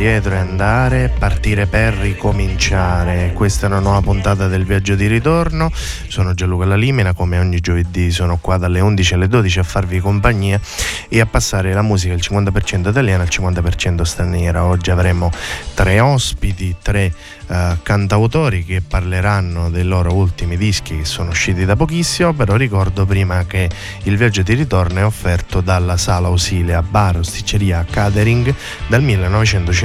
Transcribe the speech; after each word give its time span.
indietro 0.00 0.32
e 0.32 0.38
andare, 0.38 1.12
partire 1.18 1.66
per 1.66 1.92
ricominciare. 1.92 3.32
Questa 3.34 3.66
è 3.66 3.68
una 3.68 3.80
nuova 3.80 4.00
puntata 4.00 4.48
del 4.48 4.64
viaggio 4.64 4.94
di 4.94 5.06
ritorno. 5.06 5.70
Sono 6.08 6.32
Gianluca 6.32 6.64
Lalimina, 6.64 7.12
come 7.12 7.38
ogni 7.38 7.60
giovedì 7.60 8.10
sono 8.10 8.38
qua 8.40 8.56
dalle 8.56 8.80
11 8.80 9.14
alle 9.14 9.28
12 9.28 9.58
a 9.58 9.62
farvi 9.62 10.00
compagnia 10.00 10.58
e 11.06 11.20
a 11.20 11.26
passare 11.26 11.74
la 11.74 11.82
musica 11.82 12.14
il 12.14 12.22
50% 12.26 12.88
italiana 12.88 13.24
il 13.24 13.28
50% 13.30 14.00
straniera. 14.00 14.64
Oggi 14.64 14.90
avremo 14.90 15.30
tre 15.74 16.00
ospiti, 16.00 16.76
tre 16.80 17.12
uh, 17.48 17.54
cantautori 17.82 18.64
che 18.64 18.80
parleranno 18.80 19.68
dei 19.68 19.84
loro 19.84 20.14
ultimi 20.14 20.56
dischi 20.56 20.96
che 20.96 21.04
sono 21.04 21.30
usciti 21.30 21.66
da 21.66 21.76
pochissimo, 21.76 22.32
però 22.32 22.56
ricordo 22.56 23.04
prima 23.04 23.44
che 23.44 23.68
il 24.04 24.16
viaggio 24.16 24.40
di 24.40 24.54
ritorno 24.54 25.00
è 25.00 25.04
offerto 25.04 25.60
dalla 25.60 25.98
Sala 25.98 26.28
Ausilia 26.28 26.80
Bar 26.80 27.18
Osticceria 27.18 27.84
Catering 27.88 28.54
dal 28.86 29.02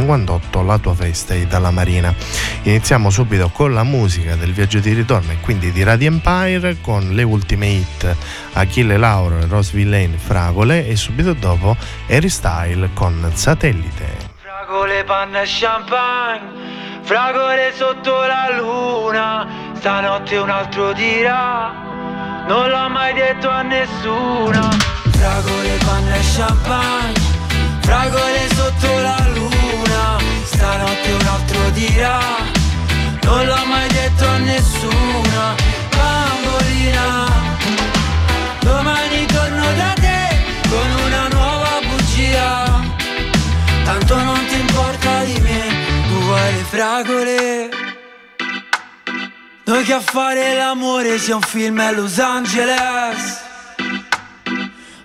1958 0.06 0.62
La 0.62 0.78
tua 0.78 0.94
festa 0.94 1.34
è 1.34 1.46
dalla 1.46 1.72
Marina. 1.72 2.14
Iniziamo 2.64 3.10
subito 3.10 3.50
con 3.50 3.74
la 3.74 3.84
musica 3.84 4.36
del 4.36 4.54
viaggio 4.54 4.80
di 4.80 4.94
ritorno 4.94 5.32
e 5.32 5.38
quindi 5.42 5.72
di 5.72 5.84
Radio 5.84 6.08
Empire 6.08 6.78
con 6.82 7.10
le 7.10 7.24
ultime 7.24 7.68
hit 7.68 8.16
Achille 8.54 8.98
Lauro 8.98 9.40
e 9.40 9.46
Rose 9.48 9.72
Villain 9.76 10.18
Fragole 10.18 10.88
e 10.88 10.96
subito 10.96 11.34
dopo 11.34 11.76
Harry 12.08 12.30
Style 12.30 12.90
con 12.94 13.32
Satellite. 13.34 14.34
Fragole, 14.42 15.04
panna 15.04 15.42
e 15.42 15.46
champagne 15.46 16.76
Fragole 17.06 17.72
sotto 17.76 18.26
la 18.26 18.50
luna, 18.58 19.48
stanotte 19.76 20.38
un 20.38 20.50
altro 20.50 20.92
dirà, 20.94 21.72
non 22.48 22.68
l'ho 22.68 22.90
mai 22.90 23.14
detto 23.14 23.48
a 23.48 23.62
nessuno. 23.62 24.70
Fragole, 25.12 25.78
panna 25.86 26.16
e 26.16 26.20
champagne, 26.36 27.22
fragole 27.82 28.48
sotto 28.56 29.00
la 29.02 29.28
luna, 29.36 29.55
stanotte 30.46 31.12
un 31.12 31.28
altro 31.28 31.70
dirà, 31.72 32.20
non 33.24 33.46
l'ho 33.46 33.66
mai 33.66 33.88
detto 33.90 34.28
a 34.28 34.38
nessuno. 34.38 35.56
Bambolina, 35.96 37.28
domani 38.60 39.26
torno 39.26 39.74
da 39.74 39.94
te 39.96 40.28
con 40.70 41.06
una 41.06 41.28
nuova 41.30 41.80
bugia, 41.88 42.82
tanto 43.84 44.16
non 44.22 44.46
ti 44.48 44.60
importa 44.60 45.24
di 45.24 45.40
me 45.40 45.64
vuoi 46.10 46.54
le 46.54 46.64
fragole. 46.70 47.70
Noi 49.66 49.84
che 49.84 49.94
a 49.94 50.00
fare 50.00 50.56
l'amore 50.56 51.18
sia 51.18 51.36
un 51.36 51.42
film 51.42 51.80
a 51.80 51.92
Los 51.92 52.20
Angeles. 52.20 53.44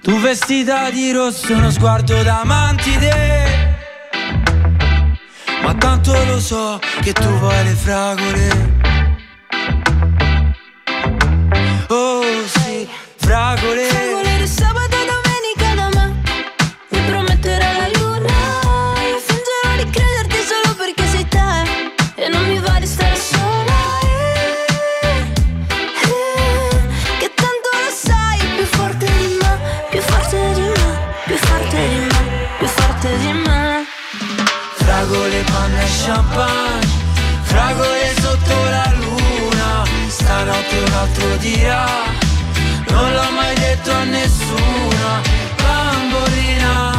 Tu 0.02 0.18
vestita 0.18 0.90
di 0.90 1.12
rosso, 1.12 1.52
uno 1.54 1.70
sguardo 1.70 2.22
da 2.22 2.42
mantide 2.44 3.49
Ma 5.70 5.76
tanto 5.76 6.12
lo 6.24 6.40
so 6.40 6.80
che 7.00 7.12
tu 7.12 7.28
vuoi 7.38 7.62
le 7.62 7.74
fragole. 7.74 8.48
Oh 11.86 12.22
sì, 12.44 12.88
fragole 13.14 14.19
Stanotte 40.70 40.76
un 40.78 40.92
altro 40.92 41.36
dirà? 41.36 41.86
Non 42.90 43.12
l'ho 43.12 43.30
mai 43.32 43.54
detto 43.54 43.90
a 43.90 44.04
nessuno 44.04 45.20
Bambolina. 45.56 46.98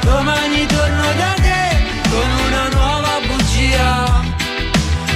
Domani 0.00 0.66
torno 0.66 1.12
da 1.16 1.34
te 1.40 2.10
Con 2.10 2.28
una 2.46 2.68
nuova 2.68 3.20
bugia. 3.26 4.22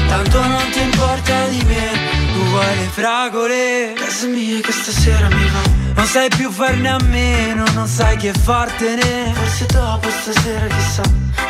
Tanto 0.08 0.42
non 0.42 0.70
ti 0.70 0.80
importa 0.80 1.46
di 1.48 1.62
me 1.64 1.90
Tu 2.32 2.44
vuoi 2.48 2.76
le 2.76 2.88
fragole. 2.92 3.92
Casa 3.94 4.26
mia 4.26 4.60
che 4.60 4.72
stasera 4.72 5.28
mi 5.28 5.48
va 5.50 5.60
Non 5.96 6.06
sai 6.06 6.28
più 6.28 6.50
farne 6.50 6.88
a 6.88 6.98
meno 7.02 7.64
Non 7.74 7.86
sai 7.86 8.16
che 8.16 8.32
fartene. 8.32 9.32
Forse 9.34 9.66
dopo 9.66 10.08
stasera 10.08 10.66
chissà. 10.66 11.02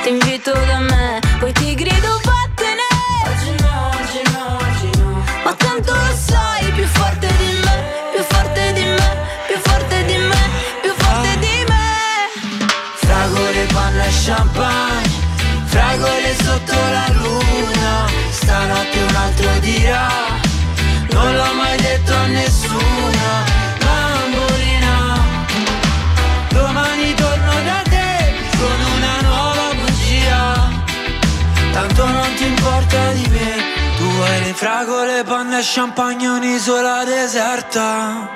Ti 0.03 0.09
invito 0.09 0.53
da 0.53 0.81
me 0.81 1.21
Poi 1.39 1.53
ti 1.53 1.75
grido 1.75 2.21
vattene 2.25 2.38
Ma 5.49 5.55
tanto 5.55 5.95
lo 5.95 6.15
sai 6.15 6.71
Più 6.73 6.85
forte 6.85 7.27
di 7.39 7.59
me 7.65 7.77
Più 8.13 8.23
forte 8.23 8.73
di 8.75 8.85
me 8.85 9.11
Più 9.47 9.57
forte 9.61 10.05
di 10.05 10.17
me 10.19 10.43
Più 10.83 10.93
forte 10.95 11.39
di 11.39 11.65
me. 11.67 11.87
Fragole, 12.97 13.67
panna 13.73 14.05
e 14.05 14.11
champagne 14.27 15.09
Fragole 15.65 16.37
sotto 16.45 16.75
la 16.75 17.07
luna 17.13 18.07
Stanotte 18.31 18.99
un 19.09 19.15
altro 19.15 19.59
dirà 19.61 20.28
fragole, 34.59 35.23
panna 35.23 35.61
e 35.61 35.63
champagne 35.63 36.27
Un'isola 36.27 37.05
deserta. 37.05 38.29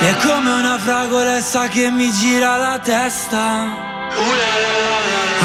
È 0.00 0.14
come 0.26 0.50
una 0.50 0.78
fragolessa 0.78 1.68
che 1.68 1.90
mi 1.90 2.10
gira 2.10 2.56
la 2.56 2.78
testa. 2.80 3.42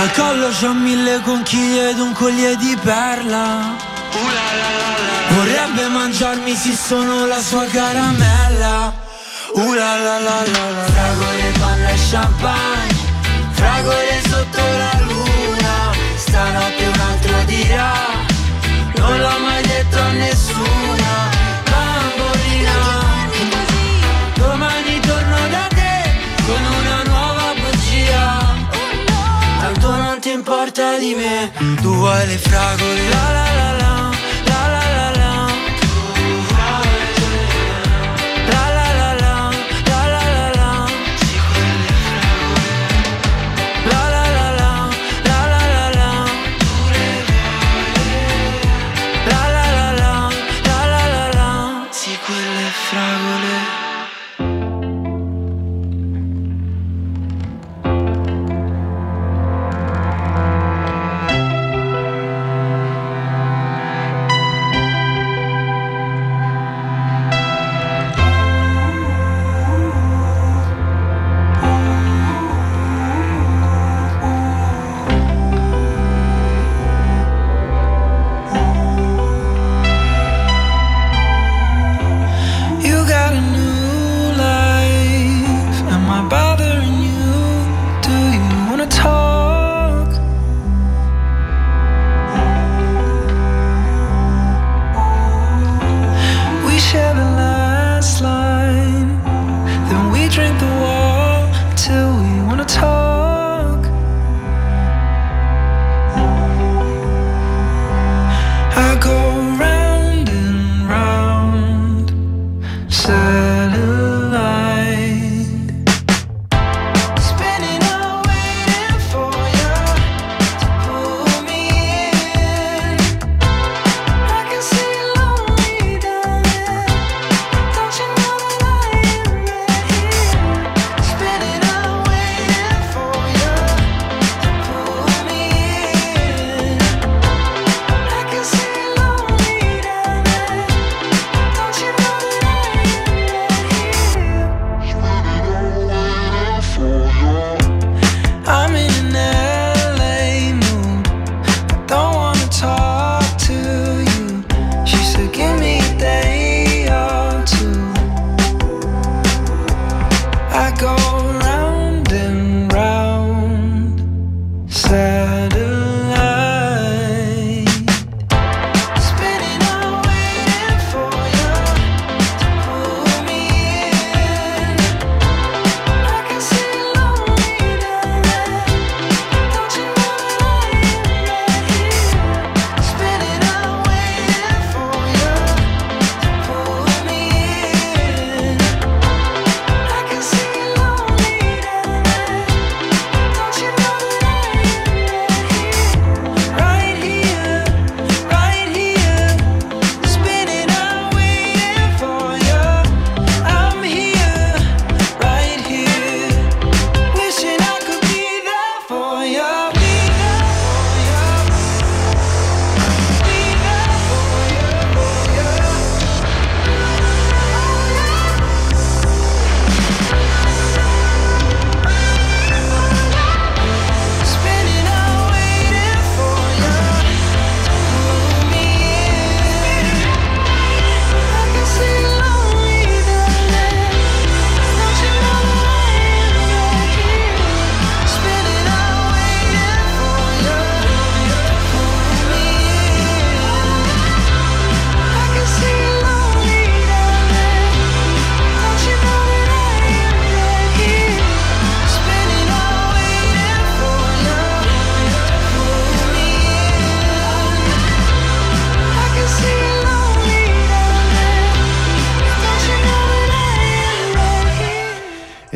Al 0.01 0.11
collo 0.13 0.49
c'ho 0.49 0.73
mille 0.73 1.21
conchiglie 1.21 1.91
ed 1.91 1.99
un 1.99 2.11
collier 2.13 2.55
di 2.55 2.75
perla. 2.81 3.75
Vorrebbe 5.35 5.87
mangiarmi 5.89 6.55
se 6.55 6.73
sono 6.73 7.27
la 7.27 7.39
sua 7.39 7.65
caramella. 7.65 8.91
Uh 9.53 9.73
la 9.73 9.95
la 10.05 10.17
la 10.27 10.39
la 10.53 10.69
la. 10.75 10.85
Fragole, 10.95 11.51
panna 11.59 11.89
e 11.89 11.97
champagne 12.09 12.97
Fragole 13.51 14.21
sotto 14.27 14.61
la 14.83 14.93
luna. 15.05 15.75
Stanotte 16.15 16.85
un 16.85 16.99
altro 16.99 17.35
dirà 17.45 18.18
Non 18.99 19.17
l'ho 19.19 19.39
mai 19.39 19.61
detto 19.63 19.97
a 19.97 20.11
nessuno 20.11 21.11
Bambolina. 21.71 22.77
Domani 24.35 24.99
torno 24.99 25.39
da 25.55 25.67
te 25.69 25.93
con 26.45 26.63
una 26.79 27.03
nuova 27.03 27.53
bugia. 27.59 28.23
Tanto 29.61 29.95
non 29.95 30.19
ti 30.19 30.31
importa 30.31 30.97
di 30.97 31.13
me 31.15 31.51
Tu 31.81 31.93
vuoi 31.93 32.25
le 32.27 32.37
fragole 32.37 33.09
La 33.09 33.31
la 33.31 33.53
la 33.55 33.71
la 33.77 34.08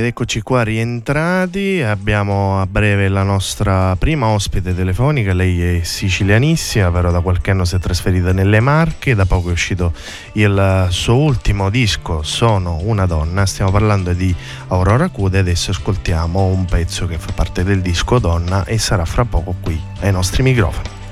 Ed 0.03 0.09
eccoci 0.09 0.41
qua 0.41 0.63
rientrati, 0.63 1.81
abbiamo 1.81 2.59
a 2.59 2.67
breve 2.67 3.07
la 3.07 3.23
nostra 3.23 3.95
prima 3.95 4.27
ospite 4.27 4.75
telefonica, 4.75 5.31
lei 5.31 5.77
è 5.77 5.83
sicilianissima, 5.83 6.91
però 6.91 7.09
da 7.09 7.21
qualche 7.21 7.51
anno 7.51 7.63
si 7.63 7.77
è 7.77 7.79
trasferita 7.79 8.33
nelle 8.33 8.59
Marche, 8.59 9.15
da 9.15 9.25
poco 9.25 9.47
è 9.47 9.53
uscito 9.53 9.93
il 10.33 10.87
suo 10.89 11.15
ultimo 11.15 11.69
disco, 11.69 12.21
Sono 12.21 12.79
una 12.83 13.05
donna, 13.05 13.45
stiamo 13.45 13.71
parlando 13.71 14.11
di 14.11 14.35
Aurora 14.67 15.07
Cude, 15.07 15.39
adesso 15.39 15.71
ascoltiamo 15.71 16.47
un 16.47 16.65
pezzo 16.65 17.07
che 17.07 17.17
fa 17.17 17.31
parte 17.31 17.63
del 17.63 17.79
disco 17.79 18.19
Donna 18.19 18.65
e 18.65 18.77
sarà 18.79 19.05
fra 19.05 19.23
poco 19.23 19.55
qui 19.61 19.81
ai 20.01 20.11
nostri 20.11 20.43
microfoni. 20.43 21.02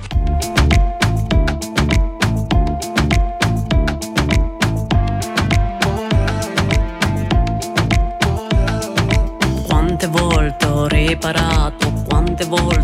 te 12.42 12.81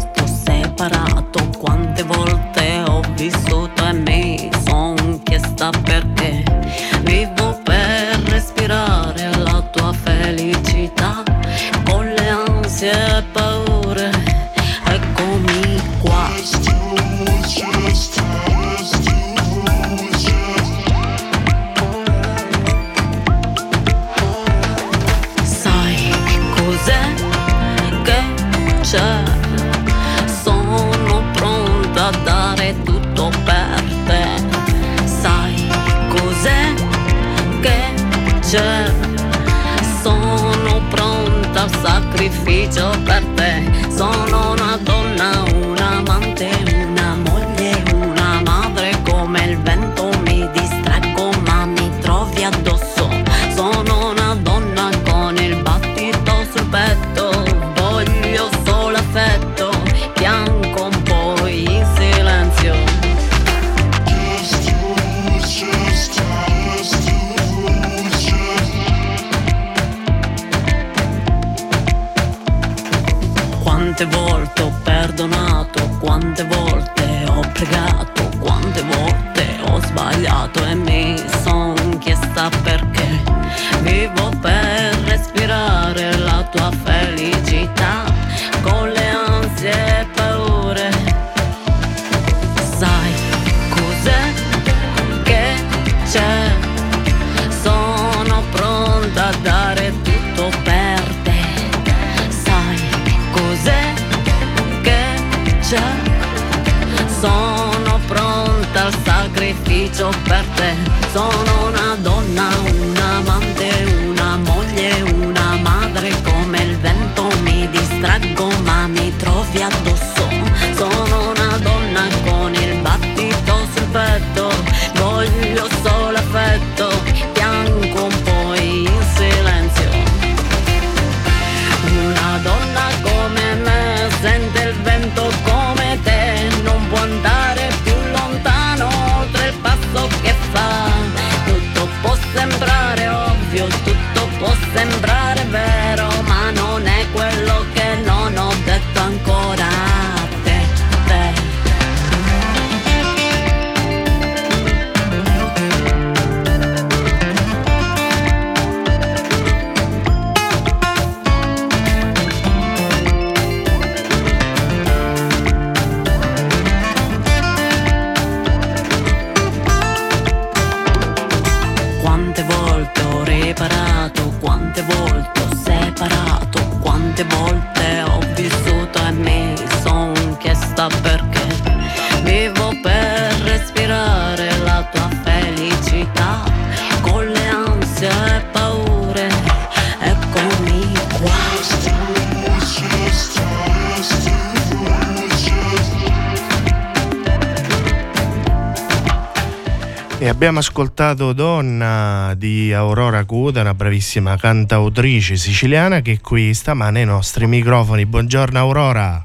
abbiamo 200.57 200.59
ascoltato 200.59 201.33
Donna 201.33 202.33
di 202.35 202.73
Aurora 202.73 203.23
Cuda, 203.25 203.61
una 203.61 203.75
bravissima 203.75 204.37
cantautrice 204.37 205.35
siciliana 205.35 206.01
che 206.01 206.13
è 206.13 206.21
qui 206.21 206.53
stamane 206.53 207.01
ai 207.01 207.05
nostri 207.05 207.45
microfoni. 207.45 208.05
Buongiorno 208.05 208.57
Aurora. 208.57 209.23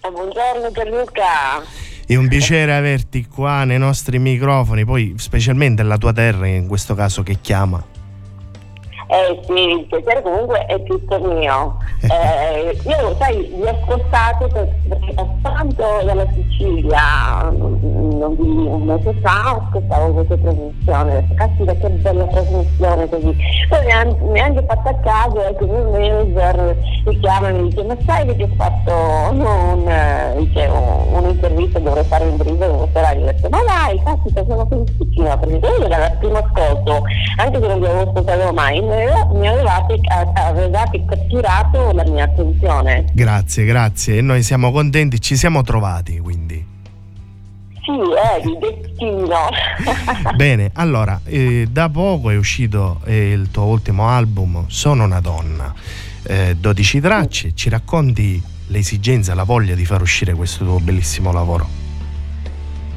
Buongiorno 0.00 0.72
Gianluca. 0.72 1.62
È 2.04 2.16
un 2.16 2.26
piacere 2.26 2.74
averti 2.74 3.26
qua 3.26 3.62
nei 3.64 3.78
nostri 3.78 4.18
microfoni, 4.18 4.84
poi 4.84 5.14
specialmente 5.18 5.84
la 5.84 5.98
tua 5.98 6.12
terra 6.12 6.48
in 6.48 6.66
questo 6.66 6.94
caso 6.94 7.22
che 7.22 7.38
chiama. 7.40 7.82
Eh 9.08 9.40
sì, 9.46 9.52
il 9.52 9.86
piacere 9.88 10.20
comunque 10.22 10.66
è 10.66 10.82
tutto 10.82 11.20
mio. 11.20 11.78
Eh, 12.02 12.78
io, 12.84 13.16
sai, 13.18 13.50
vi 13.54 13.62
ho 13.62 13.70
ascoltato 13.70 14.46
per- 14.48 14.68
perché 14.88 15.14
passando 15.14 16.02
dalla 16.04 16.26
Sicilia 16.34 17.50
non 17.50 17.78
di 18.36 18.46
un 18.66 18.82
mese 18.82 19.14
fa 19.22 19.56
ascoltavo 19.66 20.12
questa 20.12 20.36
trasmissione. 20.36 21.28
Caspita 21.34 21.74
che 21.74 21.88
bella 21.88 22.24
trasmissione 22.26 23.08
così. 23.08 23.36
Poi 23.68 23.84
mi 23.84 23.92
ha, 23.92 24.04
mi 24.04 24.40
ha 24.40 24.44
anche 24.44 24.64
fatto 24.68 24.88
a 24.90 24.94
caso 25.00 25.42
ecco, 25.42 25.64
il 25.64 25.70
mio 25.70 25.90
manager 25.90 26.76
mi 27.06 27.18
chiama 27.20 27.48
e 27.48 27.52
mi 27.52 27.68
dice 27.70 27.84
ma 27.84 27.96
sai 28.04 28.26
che 28.26 28.36
ti 28.36 28.42
ho 28.42 28.48
fatto 28.56 28.90
eh, 28.90 29.28
un- 29.30 29.85
un'intervista, 31.76 31.78
dovrei 31.78 32.04
fare 32.04 32.28
con 32.28 32.78
questa 32.78 33.00
radio. 33.00 33.22
Ho 33.22 33.26
detto 33.26 33.48
ma 33.48 33.62
dai, 33.62 34.02
caspita, 34.02 34.44
sono 34.46 34.66
felicissima 34.66 35.36
perché 35.36 35.84
era 35.84 36.12
il 36.12 36.16
primo 36.18 36.36
ascolto, 36.36 37.02
anche 37.36 37.60
se 37.60 37.66
non 37.66 37.78
vi 37.80 37.86
avevo 37.86 38.10
ascoltato 38.10 38.52
mai, 38.52 38.80
mi 38.80 38.92
aveva- 38.92 39.28
mi 39.32 39.48
avevate, 39.48 40.00
avevate 40.34 41.04
catturato 41.04 41.92
la 41.92 42.04
mia 42.04 42.24
attenzione. 42.24 43.04
Grazie, 43.12 43.64
grazie. 43.64 44.18
E 44.18 44.20
noi 44.20 44.42
siamo 44.42 44.72
contenti, 44.72 45.20
ci 45.20 45.36
siamo 45.36 45.62
trovati 45.62 46.18
quindi. 46.18 46.74
Sì, 47.86 47.92
è 47.92 48.40
di 48.42 48.58
destino. 48.58 49.36
Bene, 50.34 50.70
allora, 50.74 51.20
eh, 51.24 51.68
da 51.70 51.88
poco 51.88 52.30
è 52.30 52.36
uscito 52.36 53.00
eh, 53.04 53.30
il 53.30 53.50
tuo 53.52 53.64
ultimo 53.64 54.08
album, 54.08 54.64
Sono 54.66 55.04
una 55.04 55.20
donna, 55.20 55.72
eh, 56.24 56.56
12 56.58 57.00
tracce, 57.00 57.54
ci 57.54 57.68
racconti 57.68 58.42
l'esigenza, 58.68 59.34
la 59.34 59.44
voglia 59.44 59.74
di 59.74 59.84
far 59.84 60.00
uscire 60.00 60.34
questo 60.34 60.64
tuo 60.64 60.78
bellissimo 60.78 61.32
lavoro? 61.32 61.84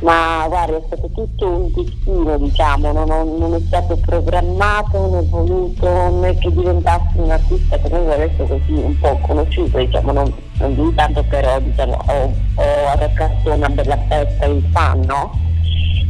Ma 0.02 0.46
guarda, 0.48 0.78
è 0.78 0.84
stato 0.88 1.10
tutto 1.14 1.46
un 1.46 1.74
destino, 1.74 2.38
diciamo, 2.38 2.92
non, 2.94 3.38
non 3.38 3.54
è 3.54 3.60
stato 3.68 3.98
programmato 3.98 5.10
né 5.10 5.22
voluto 5.24 6.20
né 6.22 6.38
che 6.38 6.50
diventassi 6.52 7.18
un 7.18 7.32
artista 7.32 7.78
che 7.78 7.90
noi 7.90 8.14
adesso 8.14 8.44
così 8.44 8.72
un 8.72 8.98
po' 8.98 9.18
conosciuto, 9.18 9.78
diciamo, 9.78 10.14
non, 10.14 10.34
non 10.60 10.94
tanto 10.96 11.22
però 11.24 11.60
diciamo, 11.60 11.98
ho, 12.06 12.34
ho 12.56 12.88
arreccato 12.94 13.52
una 13.52 13.68
bella 13.68 13.98
festa 14.08 14.48
di 14.48 14.70
fan, 14.72 15.02
no? 15.02 15.48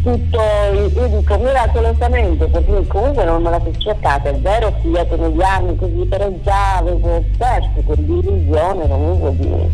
Tutto, 0.01 0.39
io 0.71 1.07
dico 1.07 1.37
miracolosamente 1.37 2.47
perché 2.47 2.87
comunque 2.87 3.25
non 3.25 3.41
me 3.41 3.49
la 3.49 3.59
sono 3.59 3.77
cercata, 3.77 4.29
è 4.29 4.35
vero, 4.35 4.67
ho 4.67 4.73
studiato 4.79 5.17
negli 5.17 5.41
anni 5.41 5.75
così, 5.75 6.05
però 6.07 6.31
già 6.41 6.77
avevo 6.77 7.21
perso 7.37 7.69
quell'illusione 7.85 8.87
comunque 8.87 9.35
di, 9.35 9.69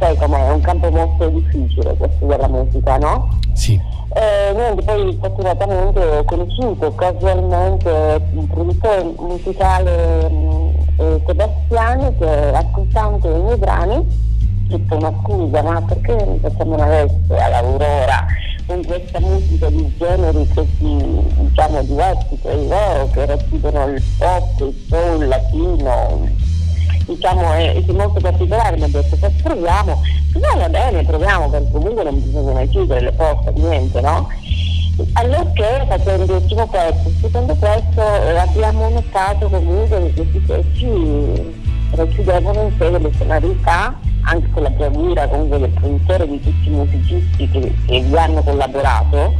sai 0.00 0.16
com'è, 0.16 0.48
è 0.48 0.50
un 0.50 0.60
campo 0.60 0.90
molto 0.90 1.28
difficile 1.28 1.94
questo 1.96 2.26
della 2.26 2.48
musica, 2.48 2.96
no? 2.98 3.28
Sì. 3.52 3.80
Eh, 4.12 4.52
niente, 4.54 4.82
poi 4.82 5.16
fortunatamente 5.20 6.00
ho 6.00 6.24
conosciuto 6.24 6.92
casualmente 6.96 8.20
un 8.32 8.46
produttore 8.48 9.14
musicale 9.18 10.28
mh, 10.28 10.70
eh, 10.96 11.22
Sebastiano 11.24 12.12
che 12.18 12.28
ascoltando 12.28 13.36
i 13.36 13.40
miei 13.40 13.56
brani 13.56 14.29
detto 14.70 14.96
ma 14.98 15.12
scusa 15.22 15.62
ma 15.62 15.82
perché 15.82 16.24
non 16.24 16.38
facciamo 16.40 16.74
una 16.74 16.86
veste 16.86 17.36
all'Aurora 17.36 18.26
con 18.66 18.84
questa 18.84 19.18
musica 19.18 19.68
di 19.68 19.92
generi 19.98 20.48
così 20.54 20.96
diciamo 21.40 21.82
diversi 21.82 22.38
tra 22.40 22.54
di 22.54 22.68
loro 22.68 23.10
che 23.12 23.26
racchiudono 23.26 23.86
il 23.88 24.02
pop, 24.16 24.60
il 24.60 24.86
soul, 24.88 25.22
il 25.22 25.28
latino 25.28 26.28
diciamo 27.04 27.52
è, 27.52 27.84
è 27.84 27.92
molto 27.92 28.20
particolare 28.20 28.76
mi 28.76 28.84
ha 28.84 28.88
detto 28.88 29.16
"Poi 29.16 29.30
proviamo 29.42 30.02
no 30.34 30.56
va 30.56 30.68
bene 30.68 31.02
proviamo 31.02 31.48
perché 31.48 31.70
comunque 31.72 32.04
non 32.04 32.22
bisogna 32.22 32.52
mai 32.52 32.68
chiudere 32.68 33.00
le 33.00 33.12
porte 33.12 33.52
niente 33.56 34.00
no? 34.00 34.28
Allorché 35.14 35.86
facendo 35.88 36.36
il 36.36 36.42
primo 36.42 36.66
pezzo 36.68 37.10
secondo 37.20 37.54
pezzo 37.54 38.02
eh, 38.02 38.36
abbiamo 38.36 38.88
notato 38.90 39.48
comunque 39.48 40.12
che 40.12 40.12
questi 40.12 40.38
pezzi 40.40 41.58
racchiudevano 41.92 42.62
in 42.62 42.72
sé 42.78 42.90
delle 42.90 43.10
sonorità 43.16 43.98
anche 44.22 44.48
con 44.50 44.62
la 44.62 44.70
bravura 44.70 45.26
comunque 45.28 45.58
del 45.58 45.70
produttore 45.70 46.28
di 46.28 46.40
tutti 46.40 46.68
i 46.68 46.70
musicisti 46.70 47.48
che, 47.48 47.74
che 47.86 48.00
vi 48.00 48.16
hanno 48.16 48.42
collaborato 48.42 49.34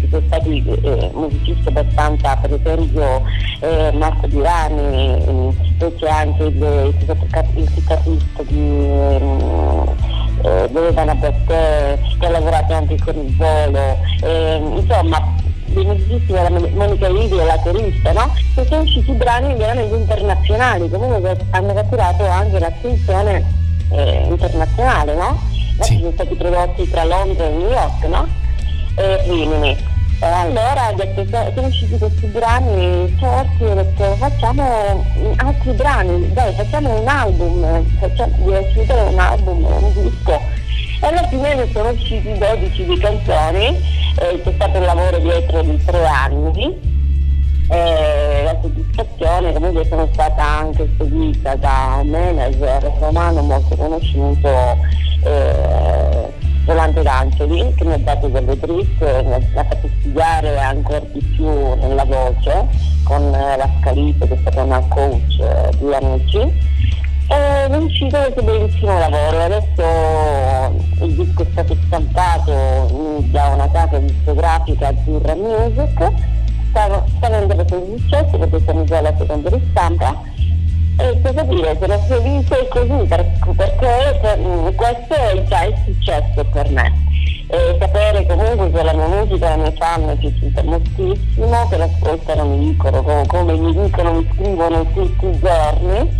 che 0.00 0.08
sono 0.10 0.22
stati 0.26 0.64
eh, 0.64 1.10
musicisti 1.12 1.68
abbastanza, 1.68 2.36
per 2.36 2.52
esempio 2.52 3.22
eh, 3.60 3.90
Marco 3.94 4.26
Dirani, 4.26 4.78
eh, 4.80 5.54
poi 5.78 5.94
c'è 5.96 6.08
anche 6.08 6.44
il, 6.44 6.62
il, 6.62 7.70
chitarrista 7.74 8.42
di 8.44 8.58
ehm, 8.58 9.94
eh, 10.42 10.68
Loredana 10.72 11.14
Battè, 11.14 11.98
che 12.18 12.26
ha 12.26 12.30
lavorato 12.30 12.72
anche 12.74 12.96
con 13.04 13.16
il 13.16 13.36
volo, 13.36 13.98
eh, 14.22 14.62
insomma 14.76 15.46
musicisti 15.74 16.32
Mon- 16.32 16.70
Monica 16.74 17.08
Ivi 17.08 17.38
e 17.38 17.44
la 17.44 17.58
corista, 17.62 18.12
no? 18.12 18.32
E 18.56 18.64
sono 18.66 18.82
usciti 18.82 19.12
brani 19.12 19.54
veramente 19.54 19.94
internazionali, 19.94 20.88
comunque 20.88 21.36
hanno 21.50 21.74
catturato 21.74 22.26
anche 22.26 22.58
l'attenzione 22.58 23.57
eh, 23.90 24.26
internazionale, 24.28 25.14
no? 25.14 25.40
Sì. 25.80 25.98
Sono 25.98 26.12
stati 26.12 26.34
prodotti 26.34 26.90
tra 26.90 27.04
Londra 27.04 27.46
e 27.46 27.50
New 27.50 27.70
York, 27.70 28.04
no? 28.04 28.46
e 28.98 29.22
Rimini. 29.22 29.76
E 30.20 30.26
allora 30.26 30.88
ho 30.90 30.94
detto, 30.94 31.24
"Se- 31.30 31.52
sono 31.54 31.66
usciti 31.68 31.96
questi 31.96 32.26
brani 32.26 33.14
forti, 33.20 33.62
ho 33.62 33.74
detto 33.74 34.16
facciamo 34.16 35.04
altri 35.36 35.72
brani, 35.72 36.32
dai 36.32 36.52
facciamo 36.54 37.00
un 37.00 37.06
album, 37.06 37.84
facciamo 38.00 38.34
un 38.40 39.18
album, 39.18 39.64
un 39.64 39.92
disco. 39.94 40.40
E 41.00 41.06
alla 41.06 41.28
fine 41.28 41.54
ne 41.54 41.68
sono 41.72 41.90
usciti 41.90 42.36
12 42.36 42.84
di 42.84 42.98
canzoni, 42.98 43.66
eh, 43.66 44.42
c'è 44.42 44.52
stato 44.56 44.78
un 44.78 44.84
lavoro 44.84 45.18
dietro 45.18 45.62
di 45.62 45.84
tre 45.84 46.04
anni. 46.04 46.96
Eh, 47.70 48.42
la 48.44 48.56
soddisfazione 48.62 49.52
comunque 49.52 49.84
sono 49.86 50.08
stata 50.12 50.42
anche 50.42 50.88
seguita 50.96 51.54
da 51.56 51.98
un 52.00 52.08
manager 52.08 52.92
romano 52.98 53.42
molto 53.42 53.76
conosciuto 53.76 54.48
eh, 55.24 56.32
Volante 56.64 57.02
D'Angeli 57.02 57.74
che 57.74 57.84
mi 57.84 57.92
ha 57.92 57.98
dato 57.98 58.28
delle 58.28 58.58
dritte, 58.58 59.22
mi 59.22 59.34
ha, 59.34 59.64
fatto 59.64 59.88
studiare 60.00 60.58
ancora 60.58 61.00
di 61.12 61.20
più 61.20 61.74
nella 61.76 62.04
voce 62.04 62.66
con 63.04 63.22
eh, 63.34 63.56
la 63.56 63.70
Scalito 63.80 64.26
che 64.26 64.34
è 64.34 64.38
stata 64.38 64.62
una 64.62 64.80
coach 64.88 65.38
eh, 65.40 65.70
di 65.78 65.94
amici 65.94 66.38
e 67.30 67.66
è 67.66 67.76
uscito 67.76 68.18
questo 68.18 68.42
bellissimo 68.42 68.98
lavoro. 68.98 69.40
Adesso 69.40 71.04
il 71.04 71.14
disco 71.14 71.42
è 71.42 71.46
stato 71.52 71.76
stampato 71.86 72.88
mm, 72.92 73.30
da 73.30 73.48
una 73.48 73.70
casa 73.70 73.98
discografica 73.98 74.88
Azzurra 74.88 75.34
Music, 75.34 76.12
sta, 76.68 77.04
sta 77.16 77.26
avendo 77.26 77.54
un 77.54 77.98
successo 77.98 78.38
perché 78.38 78.60
siamo 78.64 78.84
già 78.84 78.98
alla 78.98 79.14
seconda 79.16 79.48
ristampa. 79.50 80.22
E 81.00 81.20
cosa 81.22 81.42
dire, 81.42 81.76
sono 81.80 81.98
felice 81.98 82.68
così 82.68 83.06
per- 83.06 83.38
perché 83.56 84.18
per- 84.20 84.74
questo 84.74 85.14
è 85.14 85.44
già 85.44 85.62
il 85.64 85.74
successo 85.84 86.44
per 86.52 86.70
me. 86.70 87.06
E 87.50 87.76
sapere 87.78 88.26
comunque 88.26 88.70
che 88.70 88.82
la 88.82 88.92
mia 88.92 89.06
musica, 89.06 89.48
la 89.50 89.56
mia 89.56 89.72
fan 89.78 90.08
è 90.08 90.16
piaciuta 90.16 90.62
moltissimo, 90.64 91.68
che 91.68 91.76
l'ascoltano 91.76 92.44
mi 92.44 92.58
dicono, 92.58 93.02
come 93.26 93.52
mi 93.56 93.72
dicono, 93.74 94.12
mi 94.12 94.28
scrivono 94.34 94.84
tutti 94.92 95.26
i 95.26 95.38
giorni, 95.38 96.10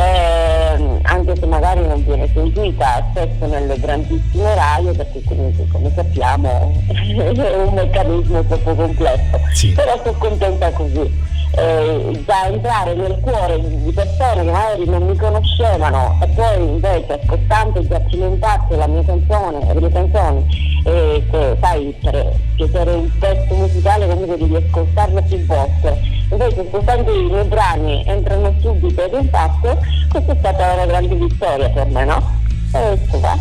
ehm, 0.00 0.98
anche 1.02 1.36
se 1.36 1.46
magari 1.46 1.86
non 1.86 2.04
viene 2.04 2.28
sentita 2.32 3.06
spesso 3.10 3.46
nelle 3.46 3.78
grandissime 3.78 4.54
radio, 4.54 4.92
perché 4.92 5.22
comunque 5.24 5.66
come 5.70 5.92
sappiamo 5.94 6.72
è 6.88 7.62
un 7.62 7.74
meccanismo 7.74 8.44
troppo 8.44 8.74
complesso. 8.74 9.40
Sì. 9.52 9.72
Però 9.72 9.96
sono 10.02 10.18
contenta 10.18 10.70
così 10.70 11.28
eh, 11.56 12.22
da 12.24 12.46
entrare 12.46 12.94
nel 12.94 13.18
cuore 13.20 13.60
di 13.60 13.92
persone 13.92 14.44
che 14.44 14.50
magari 14.50 14.84
non 14.84 15.06
mi 15.06 15.16
conoscevano 15.16 16.18
e 16.22 16.28
poi 16.28 16.62
invece 16.62 17.20
ascoltando 17.20 17.86
già 17.86 18.00
cimentarsi 18.08 18.76
la 18.76 18.86
mia 18.86 19.04
canzone, 19.04 19.74
le 19.74 19.80
mie 19.80 19.90
canzoni 19.90 20.68
e 20.84 21.24
che 21.30 21.56
sai 21.60 21.94
per 22.00 22.32
piacere 22.54 22.92
un 22.92 23.10
testo 23.18 23.54
musicale 23.54 24.08
comunque 24.08 24.38
devi 24.38 24.56
ascoltarlo 24.56 25.22
più 25.22 25.44
volte 25.46 26.19
invece 26.30 26.60
ascoltando 26.60 27.14
i 27.14 27.24
miei 27.24 27.44
brani 27.46 28.04
entrano 28.06 28.54
subito 28.60 29.02
ad 29.02 29.12
impatto, 29.12 29.78
questa 30.10 30.32
è 30.32 30.36
stata 30.38 30.72
una 30.74 30.86
grande 30.86 31.14
vittoria 31.14 31.68
per 31.70 31.86
me, 31.86 32.04
no? 32.04 32.40
E 32.72 32.96
questo 32.96 33.20
va. 33.20 33.38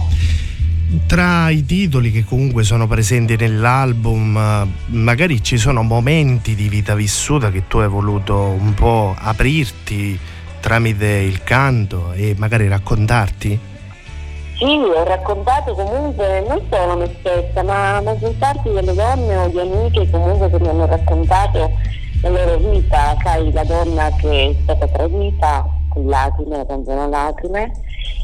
Tra 1.06 1.50
i 1.50 1.66
titoli 1.66 2.12
che 2.12 2.24
comunque 2.24 2.64
sono 2.64 2.88
presenti 2.88 3.36
nell'album, 3.36 4.36
eh, 4.36 4.68
magari 4.88 5.44
ci 5.44 5.58
sono 5.58 5.84
momenti 5.84 6.56
di 6.56 6.68
vita 6.68 6.96
vissuta 6.96 7.52
che 7.52 7.68
tu 7.68 7.78
hai 7.78 7.88
voluto 7.88 8.36
un 8.36 8.74
po' 8.74 9.16
aprirti 9.16 10.20
tramite 10.60 11.06
il 11.06 11.44
canto 11.44 12.12
e 12.14 12.34
magari 12.38 12.68
raccontarti? 12.68 13.60
Sì, 14.58 14.66
ho 14.66 15.04
raccontato 15.04 15.74
comunque 15.74 16.44
non 16.48 16.60
solo 16.70 16.98
me 16.98 17.16
stessa, 17.20 17.64
ma 17.64 18.02
maggior 18.02 18.34
parte 18.36 18.72
delle 18.72 18.94
donne 18.94 19.36
o 19.38 19.48
di 19.48 19.60
amiche 19.60 20.10
comunque 20.10 20.50
che 20.50 20.60
mi 20.60 20.68
hanno 20.68 20.86
raccontato 20.86 21.72
la 22.22 22.30
loro 22.30 22.58
vita, 22.58 23.18
sai, 23.24 23.52
la 23.52 23.64
donna 23.64 24.10
che 24.20 24.50
è 24.50 24.56
stata 24.64 24.88
tradita 24.88 25.66
con 25.90 26.06
lacrime, 26.06 26.58
la 26.58 26.66
canzone 26.66 27.08
lacrime, 27.08 27.72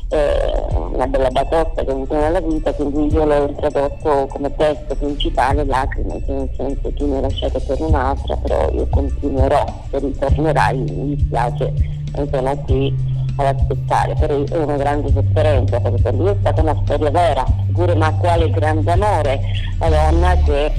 eh, 0.09 0.65
una 0.91 1.07
bella 1.07 1.29
batosta 1.29 1.83
che 1.83 1.93
mi 1.93 2.05
nella 2.09 2.41
vita, 2.41 2.73
quindi 2.73 3.13
io 3.13 3.25
l'ho 3.25 3.47
introdotto 3.47 4.27
come 4.29 4.53
testo 4.55 4.95
principale 4.95 5.65
lacrime, 5.65 6.21
che 6.25 6.31
nel 6.31 6.49
senso 6.57 6.91
tu 6.93 7.07
mi 7.07 7.15
hai 7.15 7.21
lasciato 7.21 7.59
per 7.59 7.81
un'altra, 7.81 8.35
però 8.37 8.69
io 8.71 8.87
continuerò, 8.89 9.65
se 9.89 9.99
ritornerai 9.99 10.77
mi 10.77 11.15
dispiace, 11.15 11.73
non 12.15 12.27
sono 12.29 12.55
qui 12.65 13.13
ad 13.37 13.57
aspettare, 13.57 14.13
però 14.15 14.43
è 14.43 14.57
una 14.57 14.77
grande 14.77 15.11
sofferenza, 15.11 15.79
perché 15.79 16.01
per 16.01 16.13
lui 16.13 16.29
è 16.29 16.35
stata 16.39 16.61
una 16.61 16.79
storia 16.83 17.09
vera, 17.09 17.45
pure 17.73 17.95
ma 17.95 18.13
quale 18.13 18.49
grande 18.49 18.91
amore, 18.91 19.41
la 19.79 19.89
donna 19.89 20.35
che 20.43 20.71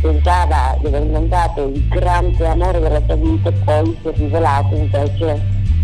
pensava 0.00 0.76
di 0.80 0.86
aver 0.86 1.02
incontrato 1.02 1.66
il 1.66 1.88
grande 1.88 2.46
amore 2.46 2.80
della 2.80 3.00
sua 3.04 3.14
vita 3.16 3.48
e 3.48 3.52
poi 3.52 3.98
si 4.00 4.08
è 4.08 4.12
rivelato 4.16 4.74
invece 4.74 5.40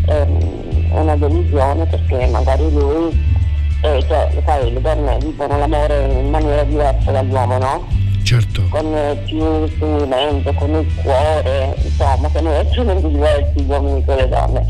ehm, 0.07 0.91
una 0.93 1.17
delusione 1.17 1.87
perché 1.87 2.27
magari 2.27 2.71
lui, 2.73 3.25
eh, 3.83 4.05
cioè, 4.07 4.43
sai, 4.45 4.73
le 4.73 4.81
donne 4.81 5.19
vivono 5.19 5.59
l'amore 5.59 6.21
in 6.21 6.31
maniera 6.31 6.65
diversa 6.65 7.11
dall'uomo, 7.11 7.59
no? 7.59 7.87
Certo. 8.23 8.63
Con 8.71 9.19
più 9.27 9.69
sentimento, 9.79 10.53
con 10.55 10.71
il 10.71 10.95
cuore, 11.03 11.75
insomma, 11.83 12.29
sono 12.33 12.53
estremamente 12.53 13.09
diversi 13.09 13.61
gli 13.61 13.69
uomini 13.69 14.05
con 14.05 14.17
le 14.17 14.29
donne 14.29 14.67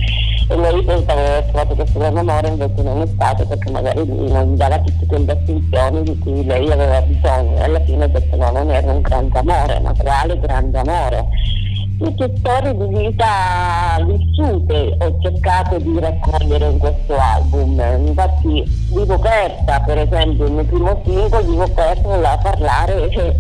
e 0.48 0.57
lei 0.57 0.83
pensava 0.85 1.20
di 1.20 1.26
aver 1.26 1.44
trovato 1.44 1.74
questo 1.74 1.98
grande 1.98 2.20
amore 2.20 2.48
invece 2.48 2.83
non 2.83 3.02
è 3.02 3.07
stato 3.07 3.46
perché 3.46 3.70
magari 3.70 4.07
lui 4.07 4.31
non 4.31 4.57
dava 4.57 4.78
tutte 4.81 5.07
quelle 5.07 5.33
attenzioni 5.33 6.02
di 6.02 6.18
cui 6.18 6.44
lei 6.44 6.70
aveva 6.70 7.00
bisogno. 7.02 7.57
E 7.57 7.62
alla 7.62 7.81
fine 7.81 8.05
ha 8.05 8.09
detto 8.09 8.37
no 8.37 8.50
non 8.50 8.70
era 8.70 8.92
un 8.92 9.00
grande 9.00 9.38
amore 9.38 9.81
ma 9.81 9.92
quale 9.96 10.38
grande 10.38 10.78
amore 10.78 11.26
tutte 12.02 12.32
storie 12.38 12.76
di 12.76 12.98
vita 12.98 14.04
vissute 14.04 14.96
ho 14.98 15.18
cercato 15.20 15.78
di 15.78 16.00
raccogliere 16.00 16.70
in 16.70 16.78
questo 16.78 17.16
album. 17.16 17.80
Infatti 18.06 18.64
Vivo 18.92 19.18
Persa, 19.18 19.80
per 19.80 19.98
esempio, 19.98 20.46
il 20.46 20.52
mio 20.52 20.64
primo 20.64 21.00
singolo, 21.04 21.42
Vivo 21.44 21.68
Persa, 21.68 22.02
voleva 22.02 22.38
parlare 22.38 23.08
che 23.08 23.36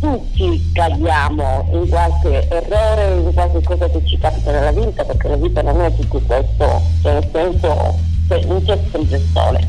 tutti 0.00 0.70
cadiamo 0.72 1.68
in 1.72 1.88
qualche 1.88 2.48
errore, 2.48 3.20
in 3.20 3.34
qualche 3.34 3.62
cosa 3.62 3.88
che 3.88 4.02
ci 4.06 4.18
capita 4.18 4.50
nella 4.50 4.72
vita, 4.72 5.04
perché 5.04 5.28
la 5.28 5.36
vita 5.36 5.62
non 5.62 5.80
è 5.82 5.94
tutto 5.94 6.20
questo, 6.26 6.82
cioè 7.02 7.12
nel 7.12 7.28
senso 7.32 7.98
non 8.46 8.64
c'è 8.64 8.78
sempre 8.90 9.20
sole. 9.32 9.60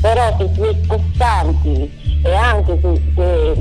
Però 0.00 0.36
se 0.38 0.50
si 0.54 0.60
è 0.60 0.86
costanti 0.86 1.90
e 2.22 2.34
anche 2.34 2.78
se, 2.80 3.02
se 3.14 3.54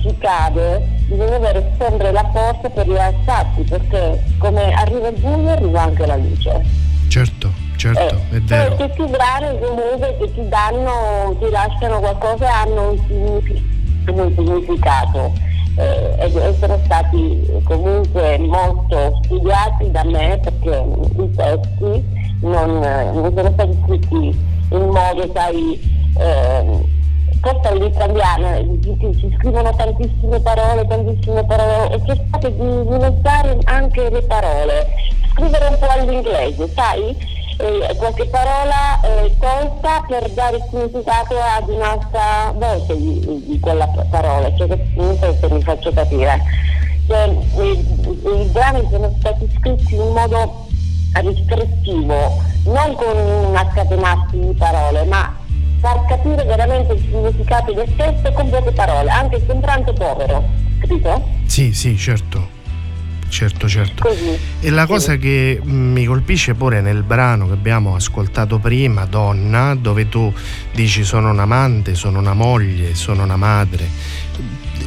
si 0.00 0.18
cade 0.18 0.97
bisogna 1.08 1.36
avere 1.36 1.72
sempre 1.78 2.12
la 2.12 2.30
forza 2.32 2.68
per 2.68 2.86
rialzarsi 2.86 3.62
perché 3.62 4.22
come 4.38 4.72
arriva 4.74 5.08
il 5.08 5.18
buio 5.18 5.50
arriva 5.50 5.82
anche 5.82 6.06
la 6.06 6.16
luce. 6.16 6.62
Certo, 7.08 7.50
certo, 7.76 8.16
eh, 8.30 8.36
è 8.36 8.40
vero. 8.40 8.74
Questi 8.76 9.04
brani 9.04 9.58
comunque 9.58 10.16
che 10.18 10.32
ti 10.34 10.48
danno, 10.48 11.36
ti 11.40 11.50
lasciano 11.50 11.98
qualcosa 11.98 12.60
hanno 12.60 12.90
un, 12.90 12.98
signific- 13.06 13.62
un 14.06 14.32
significato. 14.36 15.32
Eh, 15.76 16.16
e 16.18 16.56
sono 16.58 16.76
stati 16.84 17.40
comunque 17.62 18.36
molto 18.38 19.20
studiati 19.22 19.88
da 19.92 20.02
me 20.02 20.40
perché 20.42 20.84
i 21.22 21.30
testi 21.36 22.04
non, 22.40 22.80
non 22.80 23.32
sono 23.32 23.52
stati 23.52 23.78
scritti 23.84 24.56
in 24.70 24.88
modo, 24.88 25.30
sai, 25.32 25.80
eh, 26.18 26.97
questo 27.40 27.68
è 27.68 27.74
l'italiano, 27.74 28.78
ci 28.82 29.34
scrivono 29.36 29.74
tantissime 29.74 30.40
parole, 30.40 30.86
tantissime 30.86 31.44
parole 31.44 31.94
e 31.94 32.02
cercate 32.06 32.50
di 32.52 32.88
dimezzare 32.88 33.58
anche 33.64 34.10
le 34.10 34.22
parole, 34.22 34.86
scrivere 35.32 35.66
un 35.66 35.78
po' 35.78 35.88
all'inglese, 35.88 36.68
sai? 36.74 37.36
Eh, 37.60 37.96
qualche 37.96 38.26
parola 38.26 39.00
eh, 39.02 39.34
tolta 39.40 40.04
per 40.06 40.30
dare 40.30 40.64
significato 40.70 41.34
ad 41.38 41.68
un'altra 41.68 42.52
voce 42.54 42.96
di, 42.96 43.44
di 43.46 43.58
quella 43.58 43.88
parola, 44.10 44.54
cioè 44.56 44.78
non 44.94 45.16
so 45.18 45.36
se 45.40 45.48
mi 45.50 45.62
faccio 45.62 45.92
capire. 45.92 46.40
Cioè, 47.08 47.36
i, 47.62 48.42
i 48.42 48.48
brani 48.52 48.86
sono 48.90 49.12
stati 49.18 49.50
scritti 49.58 49.94
in 49.94 50.12
modo 50.12 50.66
ristrettivo, 51.14 52.40
non 52.64 52.94
con 52.94 53.16
una 53.16 53.68
scatenarsi 53.72 54.38
di 54.38 54.52
parole, 54.52 55.04
ma 55.04 55.34
far 55.80 56.04
capire 56.06 56.44
veramente 56.44 56.92
il 56.94 57.00
significato 57.00 57.72
del 57.72 57.94
testo 57.96 58.32
con 58.32 58.50
poche 58.50 58.72
parole, 58.72 59.10
anche 59.10 59.40
sembrante 59.46 59.92
povero, 59.92 60.44
capito? 60.80 61.28
Sì, 61.46 61.72
sì, 61.72 61.96
certo. 61.96 62.56
Certo, 63.28 63.68
certo. 63.68 64.04
Così. 64.08 64.38
E 64.60 64.70
la 64.70 64.86
cosa 64.86 65.16
che 65.16 65.60
mi 65.62 66.06
colpisce 66.06 66.54
pure 66.54 66.80
nel 66.80 67.02
brano 67.02 67.46
che 67.46 67.52
abbiamo 67.52 67.94
ascoltato 67.94 68.58
prima, 68.58 69.04
Donna, 69.04 69.74
dove 69.74 70.08
tu 70.08 70.32
dici 70.72 71.04
sono 71.04 71.28
un 71.30 71.38
amante, 71.38 71.94
sono 71.94 72.18
una 72.20 72.32
moglie, 72.32 72.94
sono 72.94 73.24
una 73.24 73.36
madre, 73.36 73.86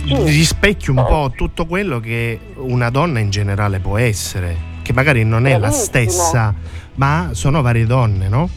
Sì. 0.07 0.15
rispecchi 0.23 0.89
un 0.89 0.95
po' 1.07 1.31
tutto 1.35 1.67
quello 1.67 1.99
che 1.99 2.39
una 2.55 2.89
donna 2.89 3.19
in 3.19 3.29
generale 3.29 3.77
può 3.79 3.97
essere, 3.99 4.57
che 4.81 4.91
magari 4.91 5.23
non 5.23 5.45
è 5.45 5.51
la 5.51 5.67
Bravissimo. 5.69 5.85
stessa, 5.85 6.55
ma 6.95 7.29
sono 7.33 7.61
varie 7.61 7.85
donne, 7.85 8.27
no? 8.27 8.49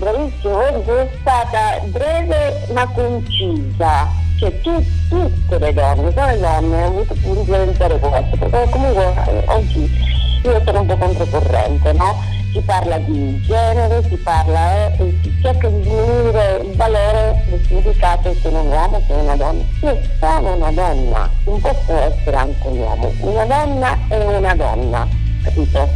Bravissimo, 0.00 0.56
vedi, 0.56 0.82
sono 0.86 1.06
stata 1.20 1.78
breve 1.84 2.66
ma 2.72 2.86
concisa. 2.86 4.08
Cioè 4.38 4.60
tu, 4.62 4.82
tutte 5.10 5.58
le 5.58 5.74
donne, 5.74 6.10
sono 6.14 6.26
le 6.26 6.38
donne, 6.38 6.82
ho 6.82 6.86
avuto 6.86 7.14
diventare 7.42 7.98
questo, 7.98 8.36
perché 8.38 8.70
comunque 8.70 9.14
eh, 9.26 9.42
oggi 9.44 9.90
io 10.42 10.62
sono 10.64 10.80
un 10.80 10.86
po' 10.86 10.96
controcorrente, 10.96 11.92
no? 11.92 12.16
Si 12.50 12.60
parla 12.62 12.96
di 12.96 13.42
genere, 13.42 14.02
si 14.08 14.16
parla 14.16 14.86
eh, 14.86 14.96
si 14.96 15.38
cerca 15.42 15.68
di 15.68 15.80
diminuire 15.82 16.62
il 16.64 16.76
valore 16.76 17.44
del 17.50 17.60
significato 17.66 18.34
sono 18.40 18.62
un 18.62 18.68
uomo, 18.68 19.02
sono 19.06 19.22
una 19.22 19.36
donna. 19.36 19.62
Io 19.82 20.00
sono 20.18 20.54
una 20.54 20.70
donna, 20.72 21.30
non 21.44 21.60
posso 21.60 21.92
essere 21.92 22.36
anche 22.36 22.66
un 22.68 22.78
uomo. 22.78 23.12
Una 23.18 23.44
donna 23.44 23.98
è 24.08 24.16
una 24.16 24.54
donna, 24.54 25.06
capito? 25.44 25.88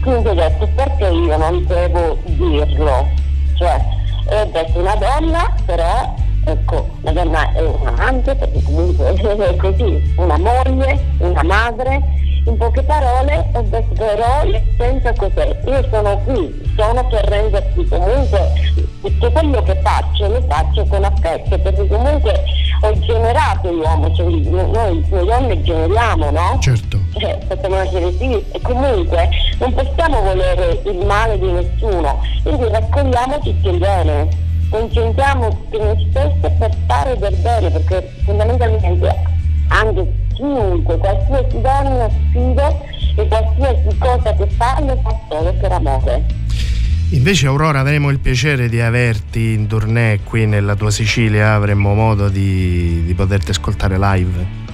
Quindi 0.00 0.28
ho 0.28 0.34
detto 0.34 0.68
perché 0.76 1.08
io 1.08 1.36
non 1.36 1.66
devo 1.66 2.18
dirlo? 2.24 3.17
Cioè, 3.58 3.80
ho 4.30 4.44
detto 4.52 4.78
una 4.78 4.94
donna, 4.94 5.54
però 5.66 6.14
ecco, 6.44 6.88
la 7.02 7.12
donna 7.12 7.52
è 7.52 7.60
un 7.60 7.86
amante, 7.86 8.34
perché 8.36 8.62
comunque 8.62 9.12
è 9.18 9.56
così, 9.56 10.14
una 10.16 10.38
moglie, 10.38 11.04
una 11.18 11.42
madre, 11.42 12.00
in 12.48 12.56
poche 12.56 12.82
parole 12.82 13.50
ho 13.52 13.62
detto 13.62 13.92
però 13.94 14.44
l'essenza 14.44 15.12
cos'è? 15.12 15.58
Io 15.66 15.86
sono 15.90 16.18
qui, 16.24 16.72
sono 16.76 17.06
per 17.08 17.24
renderti 17.26 17.86
comunque 17.86 18.52
tutto 19.02 19.30
quello 19.30 19.62
che 19.62 19.78
faccio 19.82 20.28
lo 20.28 20.42
faccio 20.48 20.84
con 20.86 21.04
affetto, 21.04 21.58
perché 21.58 21.86
comunque 21.86 22.44
ho 22.80 22.98
generato 23.00 23.70
l'uomo, 23.72 24.14
cioè 24.14 24.26
noi, 24.26 25.04
noi 25.10 25.26
donne 25.26 25.62
generiamo, 25.62 26.30
no? 26.30 26.58
Certo. 26.60 26.98
eh, 27.18 27.38
possiamo 27.46 27.76
essere 27.76 28.12
sì 28.12 28.44
e 28.52 28.60
comunque 28.62 29.28
non 29.58 29.74
possiamo 29.74 30.20
volere 30.20 30.80
il 30.84 31.04
male 31.04 31.38
di 31.38 31.50
nessuno, 31.50 32.20
quindi 32.42 32.68
raccogliamo 32.70 33.38
tutto 33.40 33.70
il 33.70 33.78
bene, 33.78 34.28
concentriamo 34.70 35.66
su 35.70 35.78
noi 35.78 36.06
stesse 36.10 36.56
per 36.58 36.76
fare 36.86 37.18
del 37.18 37.36
bene, 37.36 37.70
perché 37.70 38.10
fondamentalmente 38.24 39.36
anche 39.68 40.06
chiunque, 40.34 40.96
qualsiasi 40.98 41.60
donna 41.60 42.08
sfido 42.08 42.84
e 43.16 43.26
qualsiasi 43.26 43.98
cosa 43.98 44.34
che 44.34 44.46
fa 44.56 44.80
lo 44.80 45.00
fa 45.02 45.18
solo 45.28 45.52
per 45.54 45.72
amore. 45.72 46.24
Invece 47.10 47.46
Aurora 47.46 47.80
avremo 47.80 48.10
il 48.10 48.18
piacere 48.18 48.68
di 48.68 48.80
averti 48.80 49.54
in 49.54 49.66
tournée 49.66 50.20
qui 50.22 50.46
nella 50.46 50.74
tua 50.74 50.90
Sicilia, 50.90 51.54
avremo 51.54 51.94
modo 51.94 52.28
di, 52.28 53.02
di 53.04 53.14
poterti 53.14 53.50
ascoltare 53.50 53.98
live. 53.98 54.67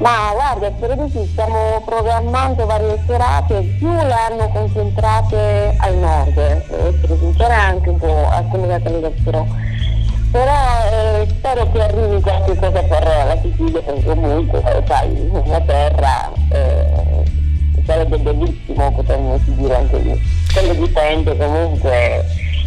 Ma 0.00 0.30
guarda, 0.32 0.72
spero 0.74 0.94
di 0.94 1.10
sì, 1.10 1.28
stiamo 1.30 1.82
programmando 1.84 2.64
varie 2.64 2.98
serate, 3.06 3.60
più 3.76 3.92
le 3.92 4.12
hanno 4.14 4.48
concentrate 4.48 5.74
al 5.76 5.94
nord, 5.96 6.34
devo 6.34 6.88
essere 6.88 7.18
sincera 7.18 7.62
anche 7.64 7.90
un 7.90 7.98
po' 7.98 8.28
alcune 8.30 8.66
date 8.66 8.88
all'estero. 8.88 9.46
Però 10.32 10.54
eh, 10.90 11.26
spero 11.28 11.70
che 11.70 11.82
arrivi 11.82 12.20
qualche 12.22 12.56
cosa 12.56 12.82
per 12.82 13.02
la 13.02 13.38
Sicilia, 13.42 13.80
perché 13.82 14.04
comunque, 14.04 14.62
eh, 14.64 14.82
sai, 14.86 15.28
una 15.32 15.60
terra, 15.60 16.32
eh, 16.50 17.24
sarebbe 17.84 18.16
bellissimo, 18.16 18.92
potremmo 18.92 19.38
dire 19.44 19.76
anche 19.76 19.98
lì. 19.98 20.20
Quello 20.50 20.72
dipende 20.72 21.36
comunque 21.36 22.24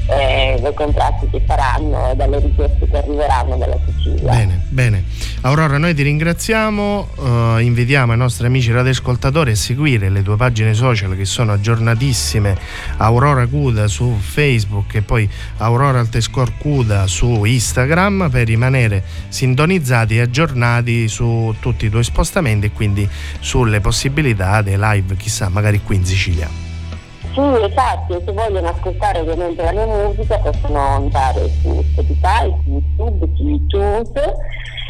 eh, 0.08 0.58
dai 0.62 0.74
contratti 0.74 1.28
che 1.30 1.42
faranno 1.46 2.12
e 2.12 2.16
dalle 2.16 2.40
richieste 2.40 2.88
che 2.90 2.98
arriveranno 2.98 3.56
dalla 3.56 3.78
Sicilia. 3.86 4.32
Bene, 4.32 4.66
bene. 4.70 5.04
Aurora, 5.42 5.78
noi 5.78 5.94
ti 5.94 6.04
ringraziamo, 6.04 7.08
uh, 7.16 7.58
invitiamo 7.58 8.14
i 8.14 8.18
nostri 8.18 8.46
amici 8.46 8.72
radioascoltatori 8.72 9.52
a 9.52 9.56
seguire 9.56 10.10
le 10.10 10.22
tue 10.22 10.36
pagine 10.36 10.74
social 10.74 11.16
che 11.16 11.26
sono 11.26 11.52
aggiornatissime, 11.52 12.58
Aurora 12.98 13.46
Cuda 13.48 13.88
su 13.88 14.18
Facebook 14.20 14.96
e 14.96 15.02
poi 15.02 15.30
Aurora 15.58 16.00
Altescor 16.00 16.58
Cuda 16.58 17.08
su 17.08 17.44
Instagram 17.44 18.30
per 18.32 18.48
rimanere 18.48 19.04
sintonizzati 19.28 20.18
e 20.18 20.22
aggiornati 20.22 21.08
su 21.08 21.54
tutti 21.60 21.86
i 21.86 21.90
tuoi 21.90 22.04
spostamenti 22.04 22.68
e 22.68 22.72
quindi 22.72 23.08
sulle 23.40 23.82
possibilità 23.82 24.62
dei 24.62 24.78
live, 24.78 25.16
chissà, 25.18 25.50
magari 25.50 25.82
qui 25.84 25.98
in 25.98 26.06
Sicilia. 26.06 26.73
Sì, 27.34 27.42
esatto, 27.64 28.22
se 28.24 28.32
vogliono 28.32 28.68
ascoltare 28.68 29.20
ovviamente 29.20 29.64
la 29.64 29.72
mia 29.72 29.86
musica 29.88 30.38
possono 30.38 30.80
andare 30.80 31.50
su 31.62 31.84
Spotify, 31.92 32.54
su 32.64 32.70
YouTube, 32.70 33.30
su 33.36 33.48
iTunes 33.48 34.12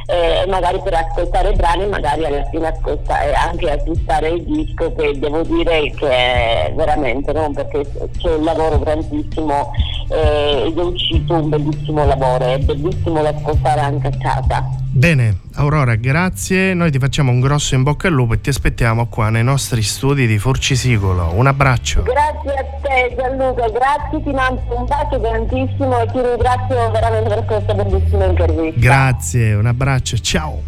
e 0.06 0.46
magari 0.50 0.82
per 0.84 0.94
ascoltare 0.94 1.52
i 1.52 1.56
brani 1.56 1.88
magari 1.88 2.26
alla 2.26 2.44
fine 2.50 2.68
ascoltare, 2.68 3.34
anche 3.34 3.72
acquistare 3.72 4.28
il 4.28 4.44
disco 4.44 4.94
che 4.94 5.18
devo 5.18 5.44
dire 5.44 5.90
che 5.92 6.10
è 6.10 6.74
veramente 6.76 7.32
no? 7.32 7.50
perché 7.52 7.86
c'è 8.18 8.36
un 8.36 8.44
lavoro 8.44 8.78
grandissimo 8.80 9.72
eh, 10.10 10.66
ed 10.68 10.78
è 10.78 10.82
uscito 10.82 11.36
un 11.36 11.48
bellissimo 11.48 12.06
lavoro, 12.06 12.46
è 12.46 12.58
bellissimo 12.58 13.22
da 13.22 13.30
ascoltare 13.30 13.80
anche 13.80 14.08
a 14.08 14.18
casa. 14.20 14.70
Bene, 14.92 15.43
Aurora, 15.56 15.96
grazie. 15.96 16.74
Noi 16.74 16.92
ti 16.92 16.98
facciamo 16.98 17.32
un 17.32 17.40
grosso 17.40 17.76
in 17.76 17.84
bocca 17.84 18.08
al 18.08 18.14
lupo 18.14 18.34
e 18.34 18.42
ti 18.42 18.50
aspettiamo 18.50 19.08
qua 19.08 19.30
nei 19.30 19.44
nostri 19.44 19.82
studi 19.84 20.26
di 20.26 20.38
Forcisicolo. 20.40 21.32
Un 21.34 21.48
abbraccio. 21.48 22.04
Grazie 22.04 22.54
a 22.54 22.64
te 22.82 23.16
Gianluca, 23.16 23.70
grazie, 23.70 24.24
ti 24.24 24.32
mando 24.32 24.62
un 24.76 24.86
bacio 24.86 25.20
grandissimo 25.20 26.02
e 26.02 26.06
ti 26.08 26.22
ringrazio 26.22 26.92
veramente 26.92 27.30
per 27.30 27.46
questa 27.46 27.74
bellissima 27.74 28.26
intervista. 28.26 28.80
Grazie, 28.80 29.54
un 29.54 29.66
abbraccio, 29.68 30.18
ciao. 30.18 30.62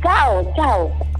Ciao, 0.00 0.52
ciao. 0.54 1.14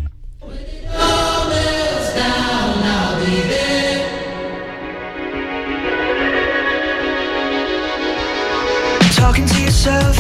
Talking 9.14 9.46
to 9.46 9.60
yourself 9.60 10.16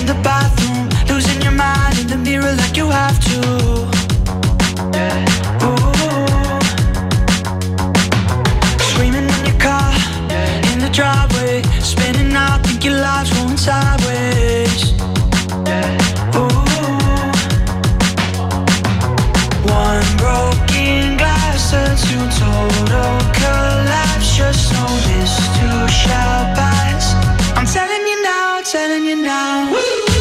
in 0.00 0.06
the 0.06 0.14
bathroom, 0.22 0.71
the 2.12 2.18
mirror 2.18 2.52
like 2.56 2.76
you 2.76 2.90
have 2.90 3.18
to. 3.20 3.38
Ooh. 5.64 5.88
Screaming 8.90 9.28
in 9.36 9.42
your 9.48 9.58
car, 9.58 9.92
in 10.72 10.78
the 10.84 10.90
driveway, 10.92 11.62
spinning 11.80 12.34
out, 12.34 12.66
think 12.66 12.84
your 12.84 12.98
life's 13.00 13.32
going 13.32 13.56
sideways. 13.56 14.92
Ooh. 16.36 16.52
One 19.64 20.08
broken 20.20 21.16
glass 21.16 21.70
turns 21.70 22.02
to 22.08 22.18
total 22.38 23.14
collapse. 23.40 24.36
Just 24.36 24.72
know 24.74 24.92
this 25.08 25.32
too 25.56 25.80
shall 25.88 26.44
pass. 26.58 27.14
I'm 27.56 27.66
telling 27.66 28.04
you 28.06 28.22
now, 28.22 28.60
telling 28.64 29.04
you 29.06 29.16
now. 29.16 29.72
When 29.72 30.11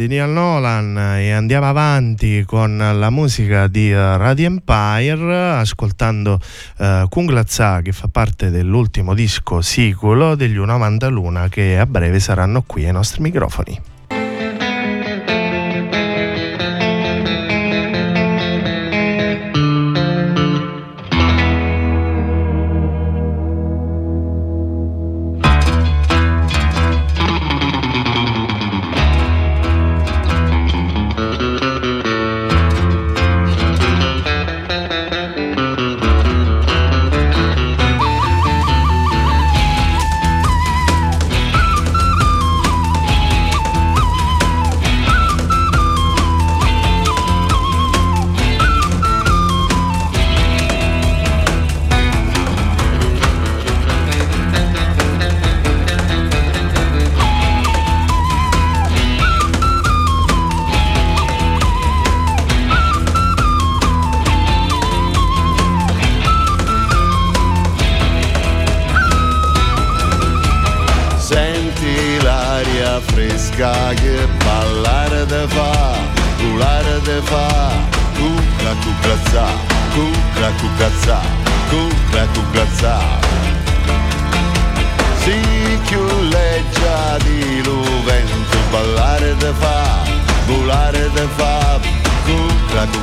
di 0.00 0.06
Neil 0.06 0.30
Nolan 0.30 0.96
e 1.18 1.30
andiamo 1.32 1.68
avanti 1.68 2.42
con 2.46 2.78
la 2.78 3.10
musica 3.10 3.66
di 3.66 3.90
eh, 3.90 4.16
Radio 4.16 4.46
Empire 4.46 5.50
ascoltando 5.50 6.40
uh, 6.78 7.06
Kunglatsa 7.06 7.82
che 7.82 7.92
fa 7.92 8.08
parte 8.08 8.48
dell'ultimo 8.48 9.12
disco 9.12 9.60
sicolo 9.60 10.36
degli 10.36 10.56
Una 10.56 10.78
Mandaluna 10.78 11.48
che 11.48 11.78
a 11.78 11.84
breve 11.84 12.18
saranno 12.18 12.62
qui 12.62 12.86
ai 12.86 12.92
nostri 12.92 13.20
microfoni. 13.20 13.89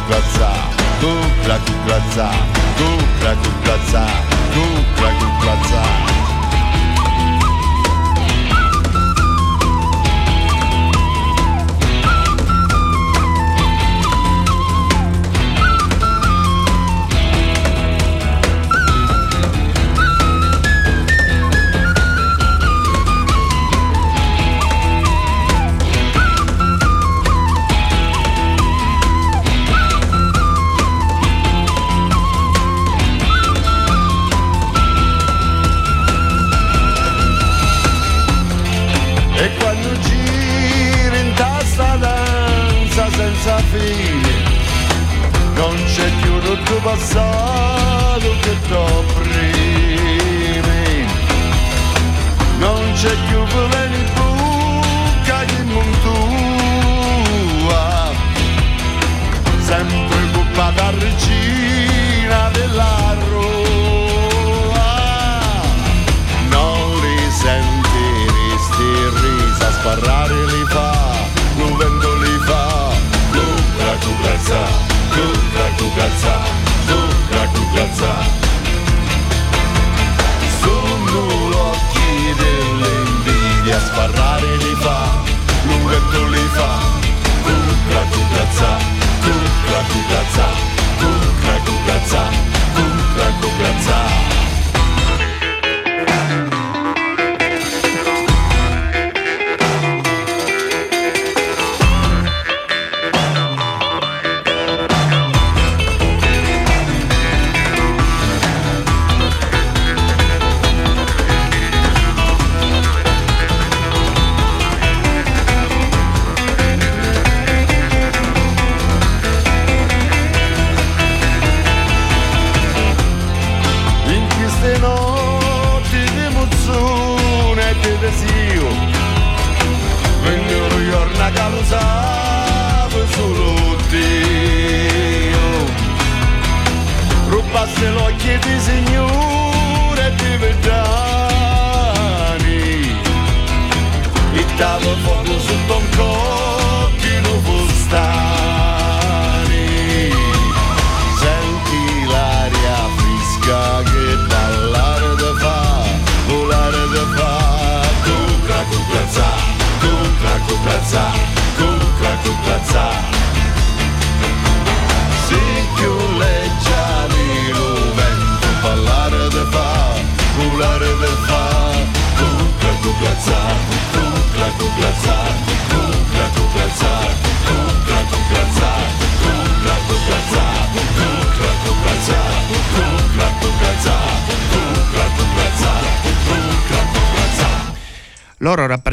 Cucla 0.07 0.21
cucrazza, 0.21 0.49
cucla 1.01 1.57
cucrazza, 1.65 2.31
cucla 2.77 3.35
cucrazza, 3.35 4.05
cucla 4.53 5.09
cucrazza. 5.19 5.66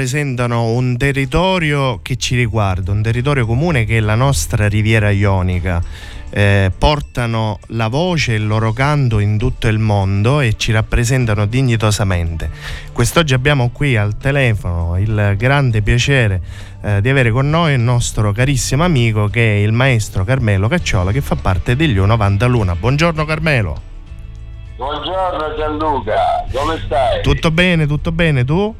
Rappresentano 0.04 0.64
un 0.72 0.98
territorio 0.98 2.00
che 2.02 2.16
ci 2.16 2.36
riguarda, 2.36 2.92
un 2.92 3.00
territorio 3.00 3.46
comune 3.46 3.86
che 3.86 3.96
è 3.96 4.00
la 4.00 4.14
nostra 4.14 4.68
riviera 4.68 5.08
ionica. 5.08 5.82
Eh, 6.28 6.70
portano 6.76 7.58
la 7.68 7.86
voce 7.88 8.32
e 8.32 8.36
il 8.36 8.46
loro 8.46 8.72
canto 8.72 9.20
in 9.20 9.38
tutto 9.38 9.68
il 9.68 9.78
mondo 9.78 10.40
e 10.40 10.56
ci 10.58 10.72
rappresentano 10.72 11.46
dignitosamente. 11.46 12.50
Quest'oggi 12.92 13.32
abbiamo 13.32 13.70
qui 13.70 13.96
al 13.96 14.18
telefono 14.18 14.98
il 14.98 15.36
grande 15.38 15.80
piacere 15.80 16.42
eh, 16.82 17.00
di 17.00 17.08
avere 17.08 17.30
con 17.30 17.48
noi 17.48 17.72
il 17.72 17.80
nostro 17.80 18.32
carissimo 18.32 18.84
amico 18.84 19.28
che 19.28 19.54
è 19.54 19.58
il 19.60 19.72
maestro 19.72 20.24
Carmelo 20.24 20.68
Cacciola 20.68 21.12
che 21.12 21.22
fa 21.22 21.36
parte 21.36 21.76
degli 21.76 21.96
U90 21.96 22.46
Luna. 22.46 22.74
Buongiorno 22.74 23.24
Carmelo. 23.24 23.92
Buongiorno 24.76 25.54
Gianluca, 25.56 26.44
come 26.52 26.78
stai? 26.84 27.22
Tutto 27.22 27.50
bene, 27.52 27.86
tutto 27.86 28.10
bene, 28.10 28.44
tu? 28.44 28.74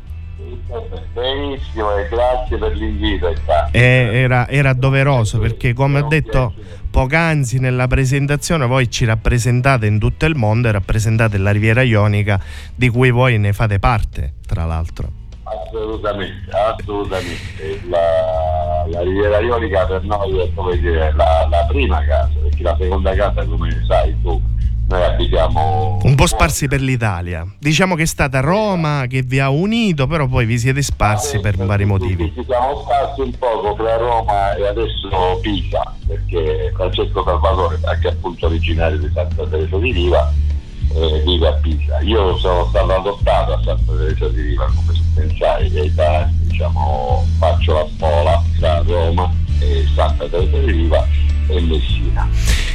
Benissimo 1.13 1.97
e 1.97 2.09
grazie 2.09 2.59
per 2.59 2.75
l'invito. 2.77 3.33
Eh, 3.71 4.11
era, 4.13 4.49
era, 4.49 4.73
doveroso 4.73 5.39
perché 5.39 5.73
come 5.73 6.01
ho 6.01 6.09
detto 6.09 6.53
poc'anzi 6.91 7.59
nella 7.59 7.87
presentazione 7.87 8.67
voi 8.67 8.91
ci 8.91 9.05
rappresentate 9.05 9.87
in 9.87 9.99
tutto 9.99 10.27
il 10.27 10.35
mondo 10.35 10.69
e 10.69 10.73
rappresentate 10.73 11.39
la 11.39 11.53
Riviera 11.53 11.83
Ionica 11.83 12.41
di 12.75 12.89
cui 12.89 13.11
voi 13.11 13.39
ne 13.39 13.53
fate 13.53 13.79
parte 13.79 14.35
tra 14.47 14.65
l'altro. 14.65 15.23
Assolutamente, 15.45 16.51
assolutamente. 16.51 17.81
La, 17.89 18.85
la 18.89 19.01
Riviera 19.03 19.39
Ionica 19.39 19.87
per 19.87 20.03
noi 20.03 20.41
è 20.41 20.51
come 20.55 20.77
dire 20.79 21.13
la, 21.15 21.47
la 21.49 21.67
prima 21.69 22.05
casa 22.05 22.33
perché 22.43 22.63
la 22.63 22.77
seconda 22.81 23.15
casa 23.15 23.45
come 23.45 23.85
sai 23.87 24.17
tu 24.23 24.43
noi 24.87 25.03
abitiamo 25.03 25.99
un 26.03 26.15
po' 26.15 26.27
sparsi 26.27 26.69
per 26.69 26.81
l'Italia. 26.81 27.47
Diciamo 27.59 27.95
che 27.95 28.03
è 28.03 28.07
stata 28.07 28.41
Roma 28.41 29.07
che 29.09 29.23
vi 29.23 29.41
ha 29.41 29.49
unito, 29.49 30.07
però 30.07 30.27
poi 30.27 30.45
vi 30.45 30.59
siete 30.59 30.83
sparsi 30.83 31.41
per 31.41 31.57
vari 31.57 31.85
motivi. 31.85 32.33
Ci 32.35 32.45
siamo 32.47 32.83
sparsi 32.83 33.21
un 33.21 33.39
poco 33.39 33.75
tra 33.75 33.97
Roma 33.97 34.55
e 34.55 34.67
adesso 34.67 35.39
Pisa, 35.41 35.95
perché 36.07 36.73
Francesco 36.75 37.23
Salvatore, 37.25 37.79
anche 37.85 38.09
appunto 38.09 38.47
originario 38.47 38.99
di 38.99 39.11
Santa 39.13 39.47
Teresa 39.47 39.79
di 39.79 39.93
Riva, 39.93 40.33
eh, 40.95 41.23
vive 41.25 41.49
a 41.49 41.53
Pisa. 41.55 42.01
Io 42.01 42.37
sono 42.37 42.67
stato 42.69 42.93
adottato 42.93 43.53
a 43.53 43.63
Santa 43.63 43.93
Teresa 43.97 44.29
di 44.29 44.43
Riva, 44.43 44.67
come 44.67 44.99
pensai, 45.15 45.73
e 45.75 45.91
da 45.93 46.29
diciamo, 46.43 47.27
faccio 47.39 47.73
la 47.73 47.87
spola 47.87 48.43
tra 48.59 48.83
Roma 48.83 49.33
e 49.61 49.87
Santa 49.95 50.29
Teresa 50.29 50.59
di 50.59 50.71
Riva 50.71 51.24
e 51.49 51.61
Messina. 51.61 52.29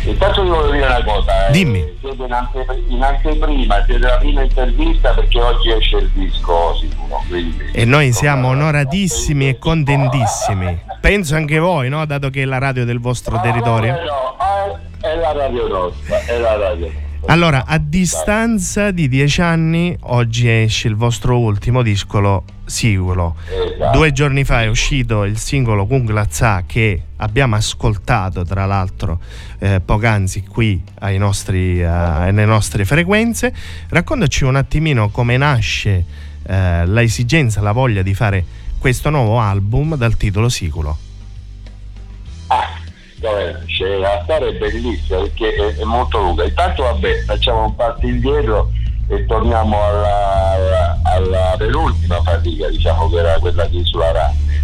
Intanto 0.03 0.43
ti 0.43 0.49
voglio 0.49 0.71
dire 0.71 0.85
una 0.85 1.03
cosa, 1.03 1.47
eh. 1.47 1.51
Dimmi. 1.51 1.97
Siete 1.99 2.23
in, 2.23 2.31
ante, 2.31 2.65
in, 2.87 3.03
anteprima, 3.03 3.83
siete 3.85 3.99
la 3.99 4.17
prima 4.17 4.41
intervista 4.41 5.13
perché 5.13 5.41
oggi 5.41 5.71
esce 5.71 5.97
il 5.97 6.09
disco 6.13 6.75
sicuro. 6.75 7.23
Quindi, 7.27 7.71
e 7.73 7.85
noi 7.85 8.11
siamo 8.13 8.49
onoratissimi 8.49 9.49
e 9.49 9.57
contentissimi. 9.57 10.79
Penso 11.01 11.35
anche 11.35 11.59
voi, 11.59 11.89
no? 11.89 12.05
Dato 12.05 12.29
che 12.29 12.43
è 12.43 12.45
la 12.45 12.57
radio 12.57 12.85
del 12.85 12.99
vostro 12.99 13.35
ah, 13.37 13.41
territorio. 13.41 13.93
No, 13.93 14.35
ah, 14.37 15.15
la 15.15 15.31
radio 15.33 15.67
nostra, 15.67 16.19
è 16.25 16.37
la 16.37 16.55
radio 16.57 16.85
nostra. 16.85 17.08
Allora, 17.29 17.65
a 17.67 17.77
distanza 17.77 18.89
di 18.89 19.07
dieci 19.07 19.39
anni, 19.39 19.95
oggi 20.01 20.49
esce 20.49 20.87
il 20.87 20.95
vostro 20.95 21.37
ultimo 21.37 21.83
discolo, 21.83 22.43
singolo. 22.65 23.35
Esatto. 23.45 23.95
Due 23.95 24.11
giorni 24.11 24.43
fa 24.43 24.63
è 24.63 24.67
uscito 24.67 25.25
il 25.25 25.37
singolo 25.37 25.85
Kunglazza 25.85 26.63
che 26.65 27.03
abbiamo 27.17 27.55
ascoltato, 27.55 28.43
tra 28.45 28.65
l'altro, 28.65 29.19
eh, 29.59 29.79
poc'anzi 29.79 30.41
qui 30.41 30.81
ai 31.01 31.19
nostri, 31.19 31.79
eh, 31.79 31.85
nelle 31.85 32.45
nostre 32.45 32.83
frequenze. 32.83 33.53
Raccontaci 33.89 34.43
un 34.43 34.55
attimino 34.55 35.09
come 35.09 35.37
nasce 35.37 36.05
eh, 36.47 36.87
l'esigenza, 36.87 37.61
la 37.61 37.73
voglia 37.73 38.01
di 38.01 38.15
fare 38.15 38.43
questo 38.79 39.11
nuovo 39.11 39.39
album 39.39 39.95
dal 39.95 40.17
titolo 40.17 40.49
Siculo. 40.49 41.08
Vabbè, 43.19 43.65
c'è 43.65 43.97
la 43.97 44.21
storia 44.23 44.47
è 44.47 44.53
bellissima 44.53 45.19
perché 45.19 45.53
è, 45.53 45.75
è 45.75 45.83
molto 45.83 46.19
lunga. 46.19 46.45
Intanto 46.45 46.83
vabbè, 46.83 47.23
facciamo 47.25 47.65
un 47.65 47.75
passo 47.75 48.05
indietro 48.05 48.71
e 49.07 49.25
torniamo 49.25 49.83
alla, 49.83 50.53
alla, 50.53 50.99
alla 51.03 51.55
penultima 51.57 52.21
fatica, 52.21 52.69
diciamo 52.69 53.09
che 53.09 53.17
era 53.17 53.39
quella 53.39 53.65
di 53.65 53.83
Sulla 53.83 54.11
Ranne, 54.11 54.63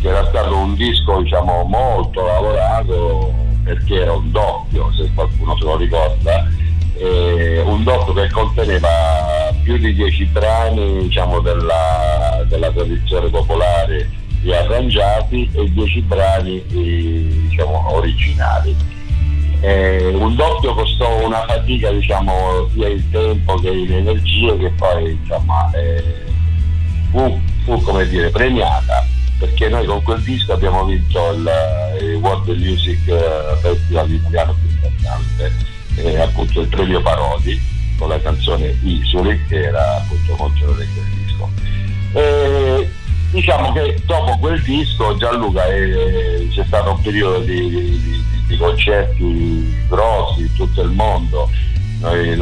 che 0.00 0.08
era 0.08 0.24
stato 0.28 0.56
un 0.56 0.74
disco 0.76 1.20
diciamo 1.20 1.64
molto 1.64 2.24
lavorato 2.24 3.34
perché 3.64 4.00
era 4.00 4.12
un 4.12 4.30
doppio, 4.30 4.92
se 4.92 5.10
qualcuno 5.14 5.56
se 5.58 5.64
lo 5.64 5.76
ricorda, 5.76 6.46
eh, 6.96 7.60
un 7.60 7.82
doppio 7.82 8.12
che 8.14 8.30
conteneva 8.30 8.88
più 9.62 9.76
di 9.76 9.92
dieci 9.92 10.24
brani 10.26 11.02
diciamo, 11.02 11.40
della, 11.40 12.44
della 12.46 12.70
tradizione 12.70 13.28
popolare 13.28 14.08
riarrangiati 14.42 15.50
e 15.52 15.70
dieci 15.70 16.00
brani 16.02 16.64
eh, 16.66 17.46
diciamo, 17.48 17.94
originali. 17.94 18.74
Eh, 19.60 20.08
un 20.14 20.34
doppio 20.36 20.74
costò 20.74 21.26
una 21.26 21.44
fatica 21.46 21.90
diciamo, 21.90 22.68
sia 22.72 22.88
in 22.88 23.10
tempo 23.10 23.54
che 23.56 23.70
in 23.70 23.92
energie 23.92 24.56
che 24.56 24.70
poi 24.70 25.12
insomma, 25.12 25.70
eh, 25.72 26.02
fu, 27.10 27.40
fu 27.64 27.80
come 27.82 28.08
dire, 28.08 28.30
premiata 28.30 29.06
perché 29.40 29.70
noi 29.70 29.86
con 29.86 30.02
quel 30.02 30.20
disco 30.20 30.52
abbiamo 30.52 30.84
vinto 30.84 31.32
il, 31.32 31.50
il 32.02 32.14
World 32.16 32.48
Music 32.48 33.08
eh, 33.08 33.56
Festival 33.62 34.10
italiano 34.10 34.54
più 34.60 34.68
importante, 34.68 35.52
eh, 35.96 36.20
appunto 36.20 36.60
il 36.60 36.68
premio 36.68 37.00
Parodi 37.00 37.58
con 37.96 38.10
la 38.10 38.20
canzone 38.20 38.76
Isoli 38.82 39.42
che 39.48 39.62
era 39.62 39.96
appunto 39.96 40.42
orecchio 40.42 40.74
del 40.74 40.86
disco. 41.24 41.50
E, 42.12 42.89
diciamo 43.30 43.72
che 43.72 43.96
dopo 44.06 44.36
quel 44.38 44.60
disco 44.62 45.16
Gianluca 45.16 45.66
eh, 45.66 46.48
c'è 46.52 46.64
stato 46.64 46.92
un 46.92 47.00
periodo 47.00 47.40
di, 47.40 47.68
di, 47.70 48.24
di, 48.46 48.56
concerti 48.56 49.86
grossi 49.88 50.42
in 50.42 50.54
tutto 50.54 50.82
il 50.82 50.90
mondo. 50.90 51.48
Noi 52.00 52.36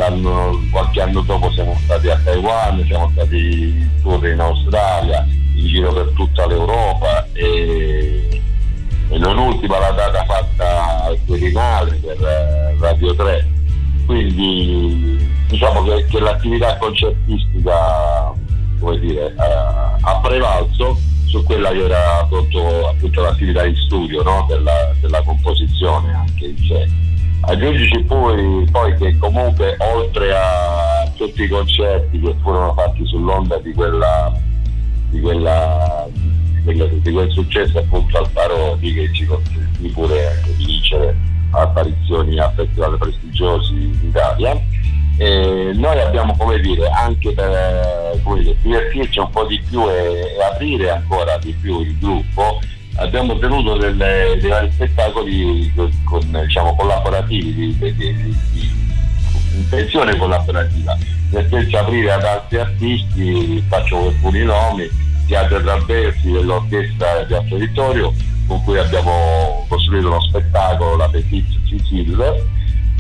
qualche 0.70 1.02
anno 1.02 1.20
dopo 1.22 1.50
siamo 1.50 1.76
stati 1.82 2.08
a 2.08 2.18
Taiwan, 2.22 2.84
siamo 2.86 3.10
stati 3.12 3.36
in 3.36 3.88
tour 4.02 4.24
in 4.26 4.40
Australia, 4.40 5.26
in 5.54 5.66
giro 5.66 5.92
per 5.92 6.12
tutta 6.14 6.46
l'Europa 6.46 7.26
e, 7.32 8.40
e 9.08 9.18
non 9.18 9.36
ultima 9.36 9.78
la 9.80 9.90
data 9.90 10.24
fatta 10.24 11.04
al 11.04 11.18
Quirinale 11.26 11.98
per 12.00 12.22
eh, 12.22 12.76
Radio 12.78 13.14
3. 13.14 13.48
Quindi 14.06 15.28
diciamo 15.48 15.82
che, 15.82 16.06
che 16.06 16.20
l'attività 16.20 16.76
concertistica 16.76 18.32
come 18.78 18.98
dire, 18.98 19.26
eh, 19.26 19.77
ha 20.00 20.20
prevalso 20.20 20.98
su 21.26 21.42
quella 21.44 21.70
che 21.70 21.84
era 21.84 22.20
appunto, 22.20 22.88
appunto 22.88 23.20
l'attività 23.20 23.64
di 23.64 23.76
studio 23.86 24.22
no? 24.22 24.46
della, 24.48 24.94
della, 25.00 25.22
composizione 25.22 26.14
anche 26.14 26.46
in 26.46 26.56
sé. 26.66 26.88
Aggiungici 27.40 28.02
poi, 28.04 28.66
poi, 28.70 28.96
che 28.96 29.16
comunque 29.18 29.76
oltre 29.78 30.34
a 30.34 31.10
tutti 31.16 31.42
i 31.42 31.48
concerti 31.48 32.18
che 32.18 32.34
furono 32.42 32.74
fatti 32.74 33.06
sull'onda 33.06 33.58
di 33.58 33.72
quella 33.72 34.32
di, 35.10 35.20
quella, 35.20 36.08
di, 36.12 36.62
quella, 36.62 36.84
di 36.86 37.12
quel 37.12 37.30
successo 37.30 37.78
appunto 37.78 38.18
al 38.18 38.28
Parodi 38.30 38.92
che 38.92 39.12
ci 39.12 39.24
consentì 39.26 39.88
pure 39.88 40.26
anche 40.26 40.56
di 40.56 40.64
vincere 40.64 41.16
apparizioni 41.50 42.38
a 42.38 42.50
festival 42.50 42.98
prestigiosi 42.98 43.72
in 43.74 44.10
Italia. 45.18 45.70
E 45.70 45.72
noi 45.74 46.00
abbiamo 46.00 46.34
come 46.36 46.60
dire 46.60 46.88
anche 46.88 47.32
per 47.32 48.20
come 48.22 48.40
dire, 48.40 48.56
divertirci 48.62 49.18
un 49.18 49.30
po' 49.30 49.44
di 49.44 49.60
più 49.68 49.88
e, 49.88 50.36
e, 50.36 50.42
aprire 50.42 50.90
ancora 50.90 51.36
di 51.38 51.52
più 51.60 51.80
il 51.80 51.98
gruppo 51.98 52.60
abbiamo 52.96 53.38
tenuto 53.38 53.76
delle, 53.76 54.36
dei 54.40 54.50
vari 54.50 54.70
spettacoli 54.72 55.72
con, 56.04 56.20
diciamo, 56.44 56.74
collaborativi 56.74 57.54
di, 57.54 57.76
di, 57.78 57.94
di, 57.94 58.36
di 58.52 58.70
intenzione 59.54 60.16
collaborativa 60.16 60.96
nel 61.30 61.46
senso 61.48 61.78
aprire 61.78 62.12
ad 62.12 62.24
altri 62.24 62.58
artisti 62.58 63.62
faccio 63.68 64.08
alcuni 64.08 64.42
nomi 64.42 64.88
Teatro 65.26 65.60
Traversi 65.60 66.30
dell'orchestra 66.30 67.22
di 67.24 67.56
Vittorio 67.56 68.12
con 68.46 68.64
cui 68.64 68.78
abbiamo 68.78 69.66
costruito 69.68 70.08
uno 70.08 70.22
spettacolo, 70.22 70.96
la 70.96 71.08
Petite 71.10 71.60
Sicile, 71.68 72.46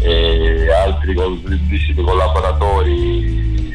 e 0.00 0.70
altri 0.72 1.14
grandissimi 1.14 2.02
collaboratori, 2.02 3.74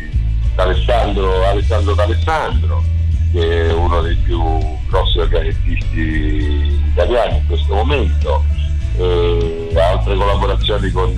Alessandro, 0.55 1.45
Alessandro 1.45 1.93
D'Alessandro, 1.93 2.83
che 3.31 3.67
è 3.67 3.73
uno 3.73 4.01
dei 4.01 4.15
più 4.15 4.41
grossi 4.87 5.19
organizzisti 5.19 6.79
italiani 6.91 7.37
in 7.37 7.47
questo 7.47 7.73
momento, 7.73 8.43
e 8.95 9.73
altre 9.75 10.15
collaborazioni 10.15 10.91
con 10.91 11.17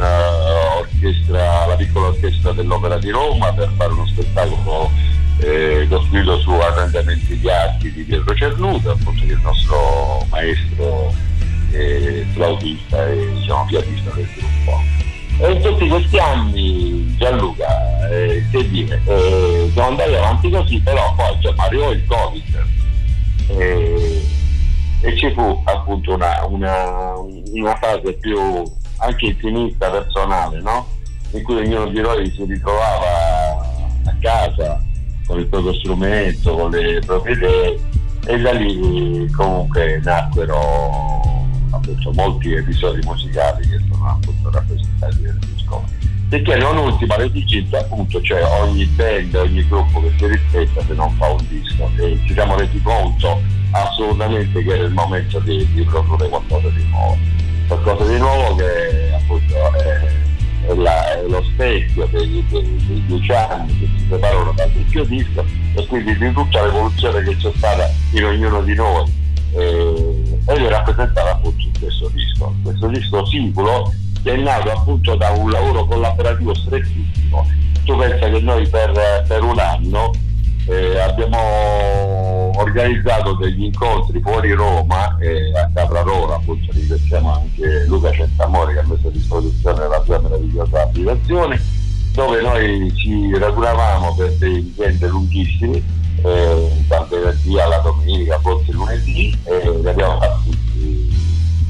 orchestra, 0.77 1.65
la 1.65 1.75
piccola 1.75 2.07
orchestra 2.07 2.53
dell'Opera 2.53 2.97
di 2.97 3.09
Roma 3.09 3.51
per 3.53 3.69
fare 3.75 3.91
uno 3.91 4.07
spettacolo 4.07 4.89
eh, 5.39 5.85
costruito 5.89 6.39
su 6.39 6.51
arrangiamenti 6.51 7.37
di 7.37 7.49
archi 7.49 7.91
di 7.91 8.03
Pietro 8.03 8.33
Cernuto, 8.33 8.91
appunto 8.91 9.21
che 9.25 9.31
è 9.31 9.35
il 9.35 9.41
nostro 9.41 10.25
maestro 10.29 11.13
eh, 11.71 12.25
flautista 12.33 13.05
e 13.07 13.29
diciamo, 13.33 13.65
pianista 13.65 14.11
del 14.11 14.27
gruppo. 14.33 14.94
E 15.37 15.51
in 15.51 15.61
tutti 15.61 15.87
questi 15.87 16.17
anni 16.17 17.15
Gianluca, 17.17 18.09
eh, 18.09 18.45
che 18.51 18.69
dire, 18.69 19.01
eh, 19.05 19.69
siamo 19.73 19.89
andati 19.89 20.13
avanti 20.13 20.49
così, 20.49 20.79
però 20.79 21.13
poi 21.15 21.37
cioè, 21.41 21.53
arrivò 21.57 21.91
il 21.91 22.05
Covid 22.05 22.65
eh, 23.49 24.21
e 25.01 25.17
ci 25.17 25.31
fu 25.33 25.61
appunto 25.65 26.13
una, 26.13 26.45
una, 26.45 27.15
una 27.17 27.75
fase 27.75 28.13
più 28.13 28.39
anche 28.97 29.25
intimista, 29.25 29.89
personale, 29.89 30.61
no? 30.61 30.87
in 31.31 31.43
cui 31.43 31.57
ognuno 31.57 31.87
di 31.87 31.99
noi 31.99 32.31
si 32.31 32.45
ritrovava 32.45 33.59
a 34.05 34.15
casa 34.21 34.81
con 35.27 35.39
il 35.39 35.47
proprio 35.47 35.73
strumento, 35.73 36.55
con 36.55 36.71
le 36.71 36.99
proprie 37.05 37.33
idee 37.33 37.79
e 38.27 38.39
da 38.39 38.51
lì 38.53 39.29
comunque 39.31 39.99
nacquero 40.03 41.21
appunto 41.71 42.11
molti 42.13 42.53
episodi 42.53 43.05
musicali 43.05 43.67
che 43.67 43.79
appunto 44.11 44.51
rappresentati 44.51 45.21
nel 45.21 45.39
disco. 45.39 45.83
Perché 46.29 46.55
non 46.55 46.77
ultima 46.77 47.17
l'esigenza 47.17 47.79
appunto, 47.79 48.21
cioè 48.21 48.43
ogni 48.61 48.85
band, 48.85 49.35
ogni 49.35 49.67
gruppo 49.67 50.01
che 50.01 50.11
si 50.17 50.27
rispetta 50.27 50.81
se 50.85 50.93
non 50.93 51.11
fa 51.17 51.27
un 51.29 51.45
disco 51.47 51.89
e 51.97 52.19
ci 52.25 52.33
siamo 52.33 52.57
resi 52.57 52.81
conto 52.81 53.41
assolutamente 53.71 54.63
che 54.63 54.73
era 54.73 54.83
il 54.83 54.93
momento 54.93 55.39
di, 55.39 55.67
di 55.73 55.83
produrre 55.83 56.27
qualcosa 56.27 56.69
di 56.69 56.85
nuovo. 56.89 57.17
Qualcosa 57.67 58.05
di 58.11 58.17
nuovo 58.17 58.55
che 58.55 59.13
appunto 59.13 59.53
è 59.73 60.23
è, 60.67 60.73
la, 60.73 61.13
è 61.13 61.23
lo 61.27 61.43
specchio 61.43 62.07
dei, 62.07 62.43
dei, 62.49 63.03
dieci 63.05 63.31
anni 63.31 63.77
che 63.79 63.87
si 63.97 64.05
separano 64.09 64.51
dal 64.53 64.71
vecchio 64.71 65.03
disco 65.05 65.45
e 65.75 65.85
quindi 65.87 66.17
di 66.17 66.33
tutta 66.33 66.63
l'evoluzione 66.63 67.23
che 67.23 67.35
c'è 67.37 67.51
stata 67.55 67.89
in 68.11 68.23
ognuno 68.25 68.61
di 68.61 68.73
noi 68.73 69.23
eh, 69.55 70.39
e 70.45 70.59
le 70.59 70.69
rappresentava 70.69 71.31
appunto 71.31 71.63
questo 71.79 72.09
disco, 72.09 72.53
questo 72.63 72.87
disco 72.87 73.25
singolo 73.25 73.93
che 74.23 74.33
è 74.33 74.37
nato 74.37 74.71
appunto 74.71 75.15
da 75.15 75.29
un 75.31 75.51
lavoro 75.51 75.85
collaborativo 75.85 76.53
strettissimo. 76.53 77.45
Tu 77.85 77.95
pensa 77.95 78.29
che 78.29 78.39
noi 78.39 78.67
per, 78.67 79.23
per 79.27 79.43
un 79.43 79.59
anno 79.59 80.11
eh, 80.67 80.99
abbiamo 80.99 82.51
organizzato 82.57 83.33
degli 83.35 83.65
incontri 83.65 84.19
fuori 84.21 84.51
Roma 84.51 85.15
e 85.19 85.51
a 85.55 85.69
Caprarola, 85.73 86.35
appunto 86.35 86.71
ringraziamo 86.71 87.33
anche 87.33 87.85
Luca 87.85 88.11
Centamore 88.11 88.73
che 88.73 88.79
ha 88.79 88.85
messo 88.87 89.07
a 89.07 89.11
disposizione 89.11 89.87
la 89.87 90.01
sua 90.03 90.19
meravigliosa 90.19 90.81
applicazione, 90.81 91.61
dove 92.13 92.41
noi 92.41 92.91
ci 92.95 93.37
radunavamo 93.37 94.15
per 94.15 94.33
dei 94.37 94.73
weekend 94.75 95.03
lunghissimi, 95.05 95.83
eh, 96.23 96.71
dal 96.87 97.07
venerdì 97.07 97.59
alla 97.59 97.77
domenica, 97.77 98.39
forse 98.39 98.71
lunedì, 98.71 99.37
e 99.43 99.79
ne 99.81 99.89
abbiamo 99.89 100.19
fatti 100.19 101.13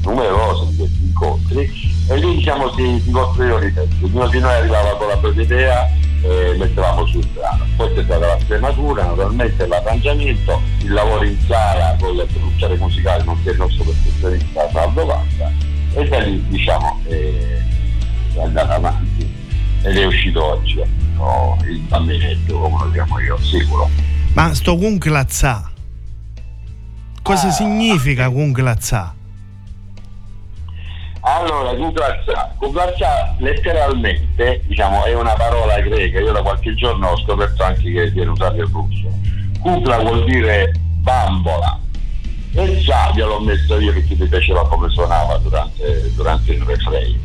numerosi 0.02 0.76
questi 0.76 1.02
incontri 1.02 1.70
e 2.08 2.16
lì 2.16 2.36
diciamo 2.36 2.72
si, 2.74 3.02
si 3.04 3.10
costruivano 3.10 3.64
i 3.64 3.74
testi, 3.74 4.04
ognuno 4.04 4.28
di 4.28 4.38
noi 4.38 4.54
arrivava 4.54 4.96
con 4.96 5.08
la 5.08 5.16
propria 5.16 5.42
idea 5.42 5.90
e 6.22 6.54
mettevamo 6.56 7.04
sul 7.06 7.26
brano. 7.26 7.64
Poi 7.76 7.92
c'è 7.94 8.04
stata 8.04 8.26
la 8.26 8.38
scrematura, 8.40 9.04
naturalmente 9.04 9.66
l'arrangiamento, 9.66 10.60
il 10.82 10.92
lavoro 10.92 11.24
in 11.24 11.36
sala 11.46 11.96
con 12.00 12.14
le 12.14 12.24
produzioni 12.26 12.76
musicali, 12.76 13.24
nonché 13.24 13.50
il 13.50 13.56
nostro 13.56 13.84
perfezionista 13.84 14.70
Saldo 14.72 15.04
Vanda 15.04 15.52
e 15.94 16.08
da 16.08 16.18
lì 16.18 16.44
diciamo 16.48 17.00
eh, 17.08 17.62
è 18.34 18.40
andato 18.40 18.72
avanti 18.72 19.34
ed 19.82 19.96
è 19.96 20.04
uscito 20.04 20.44
oggi 20.44 20.82
no, 21.14 21.56
il 21.66 21.78
bambinetto 21.80 22.58
come 22.58 22.84
lo 22.84 22.90
chiamo 22.90 23.18
io, 23.20 23.36
sicuro. 23.38 23.88
Ma 24.36 24.52
sto 24.52 24.76
Kunglaza, 24.76 25.70
cosa 27.22 27.46
Ah. 27.48 27.52
significa 27.52 28.28
Kunglaza? 28.28 29.14
Allora, 31.20 31.74
Kuglatsa, 31.74 32.54
Kuglatsa 32.58 33.34
letteralmente 33.38 34.62
diciamo, 34.66 35.04
è 35.06 35.14
una 35.14 35.32
parola 35.32 35.80
greca, 35.80 36.20
io 36.20 36.32
da 36.32 36.42
qualche 36.42 36.74
giorno 36.74 37.08
ho 37.08 37.18
scoperto 37.18 37.62
anche 37.64 37.90
che 37.90 38.10
viene 38.10 38.30
usato 38.30 38.56
il 38.56 38.68
russo. 38.70 39.08
Kugla 39.60 40.00
vuol 40.00 40.24
dire 40.26 40.70
bambola 41.00 41.80
e 42.52 42.62
il 42.62 42.84
sa 42.84 43.10
gliel'ho 43.14 43.40
messo 43.40 43.80
io 43.80 43.92
perché 43.94 44.16
mi 44.16 44.28
piaceva 44.28 44.68
come 44.68 44.90
suonava 44.90 45.38
durante, 45.38 46.12
durante 46.14 46.52
il 46.52 46.60
refrain. 46.62 47.20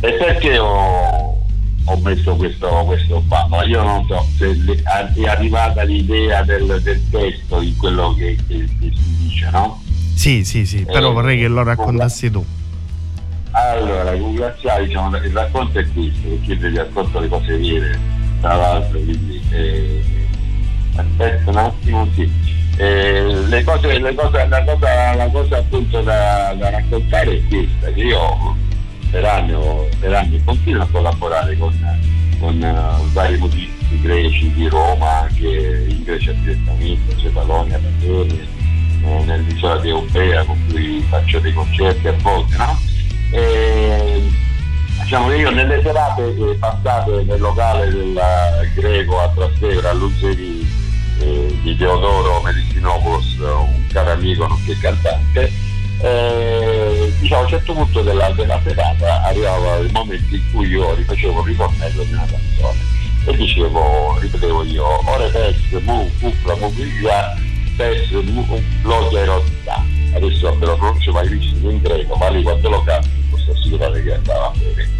E 0.00 0.12
perché 0.14 0.58
ho, 0.58 1.38
ho 1.84 1.96
messo 1.98 2.34
questo, 2.36 2.68
questo 2.86 3.20
bambola? 3.22 3.64
Io 3.64 3.82
non 3.82 4.04
so 4.06 4.26
se 4.36 4.52
le- 4.54 4.82
è 4.82 5.26
arrivata 5.28 5.82
l'idea 5.82 6.42
del, 6.42 6.80
del 6.82 7.02
testo 7.10 7.60
in 7.60 7.76
quello 7.76 8.14
che, 8.14 8.36
che- 8.46 8.68
che 8.78 8.92
si 8.94 9.16
dice, 9.22 9.48
no? 9.50 9.82
Sì, 10.14 10.44
sì, 10.44 10.66
sì, 10.66 10.84
però 10.84 11.10
Eh, 11.10 11.12
vorrei 11.14 11.38
che 11.38 11.48
lo 11.48 11.62
raccontassi 11.62 12.30
tu. 12.30 12.44
Allora, 13.52 14.14
Guglielmiani, 14.14 14.86
diciamo, 14.86 15.16
il 15.16 15.32
racconto 15.32 15.78
è 15.78 15.86
questo, 15.92 16.28
perché 16.28 16.52
io 16.52 16.68
vi 16.68 16.76
racconto 16.76 17.18
le 17.18 17.28
cose 17.28 17.56
vere, 17.58 17.98
tra 18.40 18.54
l'altro, 18.54 18.98
quindi 19.00 19.42
eh, 19.50 20.02
aspetta 20.94 21.50
un 21.50 21.56
attimo, 21.56 22.08
sì. 22.14 22.30
Eh, 22.76 23.24
le 23.48 23.64
cose, 23.64 23.98
le 23.98 24.14
cose, 24.14 24.46
la, 24.46 24.62
cosa, 24.64 25.14
la 25.14 25.26
cosa 25.28 25.56
appunto 25.58 26.00
da, 26.00 26.54
da 26.56 26.70
raccontare 26.70 27.36
è 27.38 27.42
questa, 27.48 27.90
che 27.92 28.00
io 28.00 28.56
per 29.10 29.24
anni, 29.24 29.54
per 29.98 30.14
anni 30.14 30.42
continuo 30.44 30.82
a 30.82 30.88
collaborare 30.90 31.56
con, 31.56 31.76
con 32.38 32.62
eh, 32.62 33.12
vari 33.12 33.36
musicisti 33.36 34.00
greci 34.00 34.52
di 34.52 34.68
Roma, 34.68 35.22
anche 35.22 35.86
in 35.88 36.02
Grecia 36.02 36.32
direttamente, 36.32 37.16
Cefalonia, 37.16 37.76
Atene, 37.76 38.48
eh, 39.02 39.24
nell'isola 39.24 39.78
di 39.78 39.88
Eubea 39.88 40.44
con 40.44 40.58
cui 40.68 41.04
faccio 41.08 41.38
dei 41.40 41.52
concerti 41.52 42.08
a 42.08 42.12
volte, 42.22 42.56
no? 42.56 42.78
E, 43.32 44.30
diciamo 45.02 45.32
io 45.32 45.50
nelle 45.50 45.80
serate 45.82 46.34
eh, 46.36 46.56
passate 46.58 47.24
nel 47.24 47.40
locale 47.40 47.88
del 47.88 48.20
greco 48.74 49.20
a 49.20 49.28
Trastevere 49.28 49.88
a 49.88 49.92
Luzeri 49.92 50.66
eh, 51.20 51.58
di 51.62 51.76
Teodoro 51.76 52.40
Medicinopoulos, 52.42 53.38
un 53.38 53.86
caro 53.88 54.12
amico 54.12 54.46
nonché 54.46 54.76
cantante, 54.78 55.50
eh, 56.02 57.12
diciamo 57.18 57.40
a 57.40 57.44
un 57.44 57.50
certo 57.50 57.72
punto 57.74 58.02
della, 58.02 58.30
della 58.30 58.60
serata 58.64 59.22
arrivava 59.22 59.76
il 59.76 59.90
momento 59.92 60.34
in 60.34 60.42
cui 60.52 60.68
io 60.68 60.94
rifacevo 60.94 61.40
il 61.40 61.46
ritornello 61.46 62.02
di 62.04 62.12
una 62.12 62.26
canzone 62.26 62.98
e 63.26 63.36
dicevo, 63.36 64.18
ripetevo 64.18 64.64
io, 64.64 64.84
ore 65.10 65.28
pes, 65.28 65.82
mu, 65.82 66.10
cupla, 66.20 66.56
muglia, 66.56 67.36
pes, 67.76 68.10
erotica. 68.10 69.84
Adesso 70.14 70.58
ve 70.58 70.66
lo 70.66 70.76
pronuncio 70.76 71.12
mai 71.12 71.28
visto 71.28 71.68
in 71.68 71.80
greco, 71.82 72.16
ma 72.16 72.28
lì 72.28 72.42
quando 72.42 72.68
lo 72.68 72.82
canto 72.82 73.08
posso 73.30 73.52
assicurare 73.52 74.02
che 74.02 74.14
andava 74.14 74.52
bene. 74.56 74.98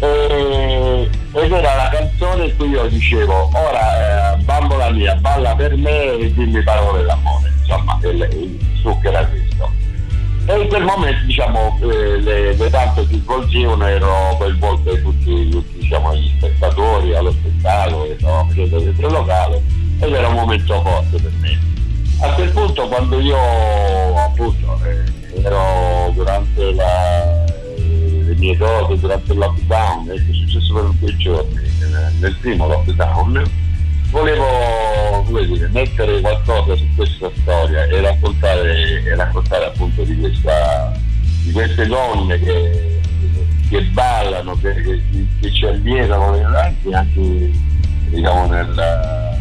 E, 0.00 1.10
ed 1.32 1.52
era 1.52 1.74
la 1.74 1.88
canzone 1.90 2.46
in 2.46 2.56
cui 2.56 2.68
io 2.70 2.86
dicevo, 2.88 3.50
ora 3.52 4.34
eh, 4.34 4.36
bambola 4.38 4.90
mia, 4.90 5.14
balla 5.16 5.54
per 5.54 5.76
me 5.76 6.18
e 6.18 6.32
dimmi 6.32 6.62
parole 6.62 7.04
d'amore, 7.04 7.52
insomma, 7.60 7.98
il, 8.02 8.28
il 8.32 8.98
era 9.02 9.26
questo. 9.26 9.47
E 10.50 10.58
in 10.62 10.68
quel 10.68 10.82
momento 10.82 11.26
diciamo, 11.26 11.78
eh, 11.82 12.20
le, 12.20 12.54
le 12.54 12.70
tante 12.70 13.06
si 13.06 13.20
svolgevano, 13.20 13.84
ero 13.86 14.34
coinvolte 14.38 15.02
tutti, 15.02 15.50
tutti 15.50 15.78
diciamo, 15.78 16.14
gli 16.14 16.26
spettatori 16.38 17.14
allo 17.14 17.32
spettacolo, 17.32 18.14
stavamo 18.16 18.48
facendo 18.48 18.80
dentro 18.80 19.06
il 19.08 19.12
locale 19.12 19.62
ed 20.00 20.10
era 20.10 20.28
un 20.28 20.34
momento 20.34 20.80
forte 20.80 21.20
per 21.20 21.32
me. 21.40 21.58
A 22.22 22.32
quel 22.32 22.50
punto 22.50 22.88
quando 22.88 23.20
io 23.20 23.36
appunto 24.16 24.80
eh, 24.86 25.42
ero 25.42 26.12
durante 26.14 26.72
la, 26.72 27.44
eh, 27.44 28.22
le 28.24 28.34
mie 28.36 28.56
cose, 28.56 28.98
durante 28.98 29.32
il 29.32 29.38
lockdown, 29.38 30.06
che 30.06 30.14
è 30.14 30.32
successo 30.32 30.72
per 30.72 30.90
quei 30.98 31.16
giorni, 31.18 31.58
eh, 31.58 32.20
nel 32.20 32.34
primo 32.40 32.66
lockdown, 32.66 33.67
volevo 34.10 35.26
dire, 35.44 35.68
mettere 35.68 36.20
qualcosa 36.20 36.76
su 36.76 36.86
questa 36.94 37.30
storia 37.40 37.84
e 37.84 38.00
raccontare, 38.00 39.02
e 39.04 39.14
raccontare 39.14 39.66
appunto 39.66 40.02
di, 40.02 40.16
questa, 40.18 40.92
di 41.42 41.52
queste 41.52 41.86
donne 41.86 42.38
che, 42.38 43.00
che 43.68 43.82
ballano, 43.82 44.56
che, 44.60 44.74
che, 44.74 45.02
che 45.40 45.52
ci 45.52 45.66
allietano 45.66 46.32
anche, 46.56 46.94
anche 46.94 47.50
diciamo, 48.08 48.46
nel, 48.46 49.38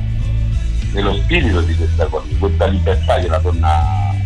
nello 0.91 1.13
spirito 1.15 1.61
di 1.61 1.75
questa 1.75 2.07
di 2.25 2.37
questa 2.37 2.65
libertà 2.65 3.15
che 3.19 3.27
la 3.27 3.37
donna 3.37 3.69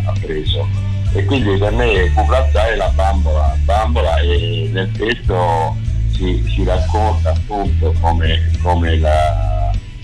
ha 0.06 0.14
preso. 0.20 0.68
E 1.14 1.26
quindi 1.26 1.58
per 1.58 1.74
me 1.74 2.10
Cucrazza 2.14 2.70
è 2.70 2.76
la 2.76 2.88
bambola, 2.96 3.56
bambola 3.66 4.18
e 4.20 4.70
nel 4.72 4.90
testo 4.92 5.76
si, 6.14 6.42
si 6.48 6.64
racconta 6.64 7.32
appunto 7.32 7.94
come, 8.00 8.50
come 8.62 8.98
la, 8.98 9.51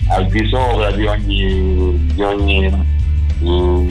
al 0.08 0.26
di 0.26 0.48
sopra 0.48 0.90
di 0.90 1.06
ogni, 1.06 2.12
di 2.14 2.22
ogni, 2.22 2.86
mm, 3.42 3.88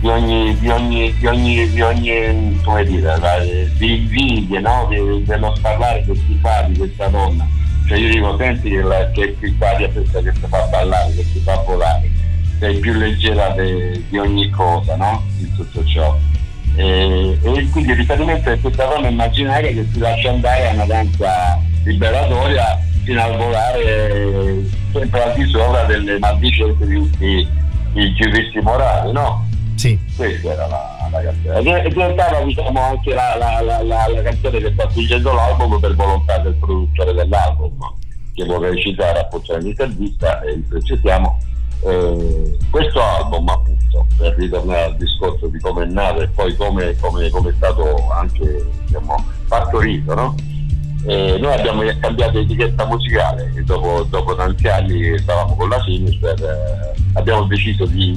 di 0.00 0.08
ogni, 0.08 0.58
di 0.58 0.68
ogni, 0.68 1.14
di 1.18 1.26
ogni, 1.26 1.70
di 1.70 1.80
ogni 1.80 2.60
come 2.62 2.84
dire, 2.84 3.70
di 3.76 3.96
invidie, 3.96 4.60
no? 4.60 4.86
di, 4.88 5.24
dello 5.24 5.56
parlare 5.60 6.04
che 6.04 6.14
si 6.14 6.38
fa 6.40 6.62
di 6.62 6.76
questa 6.76 7.08
donna. 7.08 7.46
Cioè 7.86 7.98
io 7.98 8.10
dico, 8.10 8.36
senti 8.36 8.70
che, 8.70 8.82
la, 8.82 9.10
che 9.10 9.34
qui 9.38 9.56
quadia 9.56 9.88
questa 9.88 10.20
che 10.20 10.32
ti 10.32 10.46
fa 10.48 10.66
ballare, 10.66 11.14
che 11.14 11.32
ti 11.32 11.38
fa 11.38 11.56
volare, 11.66 12.10
sei 12.58 12.78
più 12.78 12.92
leggera 12.94 13.50
de- 13.50 14.02
di 14.08 14.18
ogni 14.18 14.50
cosa, 14.50 14.96
no? 14.96 15.22
In 15.38 15.54
tutto 15.54 15.84
ciò. 15.84 16.18
E, 16.74 17.38
e 17.40 17.68
quindi 17.70 17.92
il 17.92 17.96
riferimento 17.96 18.50
è 18.50 18.60
questa 18.60 18.84
donna 18.84 19.08
immaginaria 19.08 19.70
che 19.70 19.86
si 19.90 19.98
lascia 19.98 20.30
andare 20.30 20.68
a 20.68 20.72
una 20.72 20.84
danza 20.84 21.58
liberatoria 21.84 22.78
fino 23.04 23.22
a 23.22 23.36
volare 23.36 24.84
sempre 24.98 25.22
al 25.22 25.34
di 25.34 25.44
sopra 25.50 25.84
delle 25.84 26.18
maldicenze 26.18 26.86
di 26.86 26.94
tutti 26.94 27.48
i 27.94 28.14
giuristi 28.14 28.60
morali, 28.60 29.12
no? 29.12 29.46
Sì. 29.76 29.98
Questa 30.16 30.52
era 30.52 30.66
la, 30.66 31.08
la 31.10 31.22
canzone. 31.22 31.82
È 31.82 31.88
diventava 31.88 32.40
diciamo 32.42 32.80
anche 32.80 33.14
la, 33.14 33.36
la- 33.36 33.82
la- 33.82 34.22
canzone 34.22 34.58
che 34.58 34.72
sta 34.72 34.88
spingendo 34.90 35.32
l'album 35.32 35.78
per 35.78 35.94
volontà 35.94 36.38
del 36.38 36.54
produttore 36.54 37.12
dell'album, 37.12 37.78
che 38.34 38.44
vorrei 38.44 38.80
citare 38.80 39.20
appunto 39.20 39.52
nell'intervista 39.56 40.40
e 40.42 40.54
riprecisiamo. 40.54 41.38
Eh, 41.84 42.56
questo 42.70 43.02
album 43.02 43.48
appunto, 43.48 44.06
per 44.16 44.34
ritornare 44.36 44.84
al 44.84 44.96
discorso 44.96 45.46
di 45.48 45.58
come 45.60 45.84
è 45.84 45.86
nato 45.86 46.22
e 46.22 46.28
poi 46.28 46.56
come, 46.56 46.96
come- 46.98 47.28
come 47.28 47.50
è 47.50 47.54
stato 47.56 48.10
anche 48.10 48.64
diciamo, 48.86 49.24
partorito, 49.46 50.14
no? 50.14 50.34
Eh, 51.08 51.38
noi 51.38 51.52
abbiamo 51.52 51.82
cambiato 52.00 52.40
etichetta 52.40 52.84
musicale 52.84 53.52
e 53.54 53.62
dopo, 53.62 54.04
dopo 54.10 54.34
tanti 54.34 54.66
anni 54.66 54.98
che 54.98 55.18
stavamo 55.18 55.54
con 55.54 55.68
la 55.68 55.80
Sinister 55.82 56.34
eh, 56.42 57.00
abbiamo 57.12 57.44
deciso 57.44 57.86
di, 57.86 58.10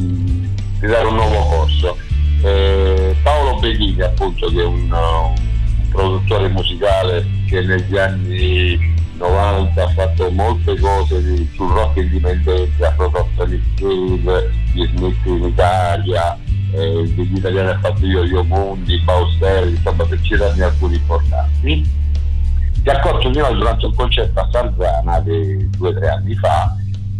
di 0.79 0.87
dare 0.87 1.05
un 1.05 1.13
nuovo 1.13 1.39
corso. 1.45 1.95
Eh, 2.41 3.15
Paolo 3.21 3.59
Bedini 3.59 4.01
appunto 4.01 4.47
che 4.49 4.61
è 4.61 4.65
un, 4.65 4.91
un 4.91 5.89
produttore 5.91 6.47
musicale 6.47 7.23
che 7.47 7.61
negli 7.61 7.95
anni 7.95 8.95
90 9.17 9.83
ha 9.83 9.89
fatto 9.89 10.31
molte 10.31 10.75
cose 10.79 11.21
di- 11.21 11.47
sul 11.53 11.71
rock 11.71 11.97
indipendente, 11.97 12.85
ha 12.85 12.91
prodotto 12.91 13.45
Nick 13.45 13.65
Cave, 13.75 14.51
gli 14.73 14.87
Smith 14.95 15.25
in 15.25 15.43
Italia, 15.43 16.35
eh, 16.71 17.03
degli 17.13 17.37
italiani 17.37 17.69
ha 17.69 17.79
fatto 17.79 18.03
io, 18.03 18.23
Io 18.23 18.43
Mundi, 18.43 18.99
Baustelli, 19.01 19.75
insomma 19.75 20.05
per 20.05 20.19
citarne 20.21 20.63
alcuni 20.63 20.95
importanti 20.95 21.97
si 22.81 22.87
è 22.87 22.91
accorto 22.91 23.29
di 23.29 23.37
noi 23.37 23.53
durante 23.55 23.85
un 23.85 23.93
concerto 23.95 24.39
a 24.39 24.49
Sarzana 24.51 25.19
di 25.21 25.69
due 25.71 25.89
o 25.89 25.93
tre 25.93 26.09
anni 26.09 26.35
fa 26.35 26.75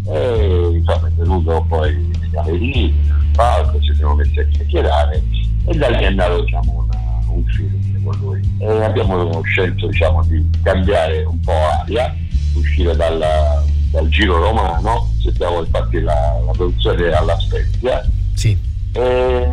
e 0.06 0.68
insomma 0.72 1.06
è 1.08 1.10
venuto 1.12 1.64
poi 1.68 2.10
Amerini, 2.36 2.90
nel 3.06 3.26
palco, 3.34 3.80
ci 3.80 3.94
siamo 3.94 4.14
messi 4.14 4.38
a 4.38 4.44
chiacchierare 4.46 5.22
e 5.66 5.74
da 5.76 5.88
lì 5.90 6.04
è 6.04 6.10
nato 6.10 6.42
diciamo, 6.42 6.86
una- 6.86 6.98
un 7.28 7.44
film 7.44 8.02
con 8.04 8.16
lui 8.20 8.40
e 8.60 8.66
abbiamo 8.84 9.42
scelto 9.42 9.86
diciamo, 9.88 10.24
di 10.24 10.48
cambiare 10.62 11.24
un 11.24 11.38
po' 11.40 11.52
aria, 11.82 12.14
uscire 12.54 12.94
dalla- 12.96 13.62
dal 13.90 14.08
giro 14.08 14.38
romano, 14.38 15.10
sentiamo 15.22 15.60
infatti 15.60 16.00
la, 16.00 16.40
la 16.46 16.52
produzione 16.52 17.10
alla 17.12 17.36
Spezia 17.38 18.02
Sì. 18.34 18.56
e 18.92 19.48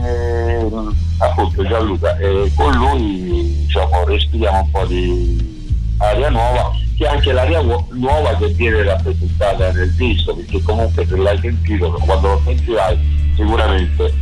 appunto 1.17 1.65
Gianluca 1.67 2.15
e 2.17 2.51
con 2.55 2.71
lui 2.73 3.63
diciamo, 3.65 4.05
respiriamo 4.05 4.59
un 4.61 4.71
po' 4.71 4.85
di 4.85 5.56
aria 5.97 6.29
nuova 6.29 6.71
che 6.97 7.05
è 7.05 7.09
anche 7.09 7.31
l'aria 7.31 7.61
nu- 7.61 7.87
nuova 7.91 8.35
che 8.37 8.47
viene 8.49 8.83
rappresentata 8.83 9.71
nel 9.71 9.93
disco 9.93 10.35
perché 10.35 10.61
comunque 10.63 11.05
se 11.05 11.15
l'hai 11.15 11.37
sentito 11.39 11.91
quando 11.91 12.29
lo 12.29 12.41
sentirai 12.43 12.97
sicuramente 13.35 14.13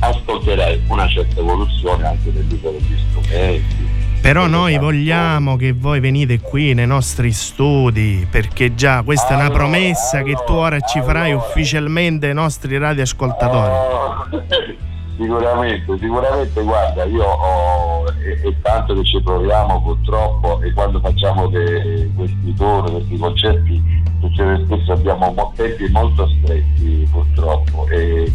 ascolterai 0.00 0.82
una 0.88 1.08
certa 1.08 1.40
evoluzione 1.40 2.06
anche 2.06 2.30
nell'uso 2.30 2.70
degli 2.70 2.98
strumenti. 3.08 4.00
Però 4.20 4.46
noi 4.46 4.78
vogliamo 4.78 5.56
che 5.56 5.72
voi 5.72 5.98
venite 5.98 6.38
qui 6.38 6.74
nei 6.74 6.86
nostri 6.86 7.32
studi, 7.32 8.24
perché 8.30 8.74
già 8.74 9.02
questa 9.02 9.30
è 9.30 9.34
una 9.34 9.50
promessa 9.50 10.22
che 10.22 10.36
tu 10.46 10.52
ora 10.52 10.78
ci 10.80 11.00
farai 11.00 11.32
ufficialmente 11.32 12.28
ai 12.28 12.34
nostri 12.34 12.78
radioascoltatori. 12.78 14.80
Sicuramente, 15.16 15.98
sicuramente, 15.98 16.62
guarda, 16.62 17.04
io 17.04 17.24
ho, 17.24 18.06
è, 18.06 18.46
è, 18.46 18.54
tanto 18.62 18.94
che 18.94 19.04
ci 19.04 19.20
proviamo 19.22 19.82
purtroppo 19.82 20.60
e 20.62 20.72
quando 20.72 21.00
facciamo 21.00 21.48
de, 21.48 22.10
questi 22.16 22.54
tour, 22.54 22.90
questi 22.90 23.18
concerti 23.18 23.82
succede 24.20 24.64
spesso 24.64 24.92
abbiamo 24.92 25.52
tempi 25.56 25.88
molto 25.90 26.28
stretti 26.28 27.06
purtroppo. 27.10 27.86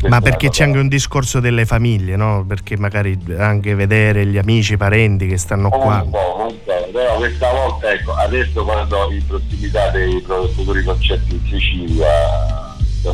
Ma 0.07 0.21
perché 0.21 0.49
c'è 0.49 0.65
anche 0.65 0.77
un 0.77 0.87
discorso 0.87 1.39
delle 1.39 1.65
famiglie, 1.65 2.15
no? 2.15 2.45
Perché 2.45 2.77
magari 2.77 3.17
anche 3.37 3.73
vedere 3.73 4.25
gli 4.25 4.37
amici, 4.37 4.73
i 4.73 4.77
parenti 4.77 5.27
che 5.27 5.37
stanno 5.37 5.69
qua. 5.69 6.03
Un 6.03 6.11
po', 6.11 6.47
un 6.47 6.55
po', 6.63 6.89
però 6.91 7.15
questa 7.15 7.51
volta 7.51 7.91
ecco, 7.91 8.13
adesso 8.13 8.63
quando 8.63 9.11
in 9.11 9.25
prossimità 9.25 9.89
dei 9.89 10.23
futuri 10.53 10.83
concerti 10.83 11.35
in 11.35 11.41
Sicilia 11.49 12.56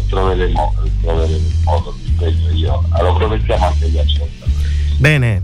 troveremo, 0.07 0.73
troveremo 1.01 1.35
il 1.35 1.61
modo 1.63 1.93
di 1.97 2.05
spegno 2.05 2.49
io. 2.51 2.83
Allora 2.89 3.13
promettiamo 3.13 3.65
anche 3.65 3.89
gli 3.89 3.97
ascoltatori. 3.97 4.51
Bene, 4.97 5.41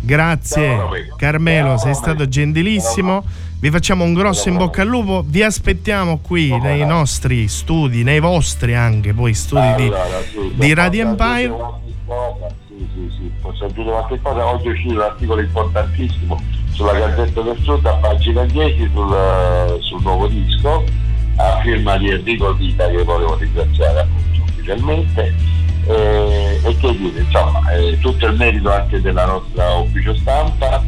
grazie 0.00 0.78
Carmelo, 1.16 1.76
sei 1.78 1.94
stato 1.94 2.28
gentilissimo. 2.28 3.24
Vi 3.58 3.70
facciamo 3.70 4.02
un 4.04 4.12
grosso 4.12 4.48
in 4.48 4.56
bocca 4.56 4.82
al 4.82 4.88
lupo, 4.88 5.22
vi 5.24 5.42
aspettiamo 5.42 6.18
qui 6.18 6.56
nei 6.58 6.84
nostri 6.84 7.46
studi, 7.46 8.02
nei 8.02 8.18
vostri 8.18 8.74
anche 8.74 9.14
poi 9.14 9.34
studi 9.34 9.74
di, 9.76 9.92
di 10.54 10.74
Radio 10.74 11.06
Empire. 11.06 11.54
Sì, 12.66 12.88
sì, 12.92 13.14
sì, 13.16 13.32
posso 13.40 13.64
aggiungere 13.64 13.96
qualche 13.96 14.20
cosa. 14.20 14.46
Oggi 14.46 14.66
è 14.66 14.70
uscito 14.70 14.94
un 14.94 15.00
articolo 15.00 15.40
importantissimo 15.40 16.42
sulla 16.72 16.92
Gazzetta 16.92 17.40
del 17.42 17.58
Sud 17.62 17.86
a 17.86 17.94
pagina 17.94 18.44
10 18.44 18.90
sul, 18.92 19.78
sul 19.80 20.02
nuovo 20.02 20.26
disco 20.26 20.84
a 21.36 21.60
firma 21.62 21.96
di 21.96 22.10
Enrico 22.10 22.54
Vita 22.54 22.88
che 22.88 23.02
volevo 23.02 23.36
ringraziare 23.36 24.00
appunto 24.00 24.42
ufficialmente 24.42 25.34
eh, 25.86 26.60
e 26.62 26.76
che 26.76 26.96
dire 26.96 27.20
insomma 27.20 27.70
eh, 27.72 27.98
tutto 28.00 28.26
il 28.26 28.36
merito 28.36 28.70
anche 28.70 29.00
della 29.00 29.26
nostra 29.26 29.74
ufficio 29.74 30.14
stampa 30.16 30.82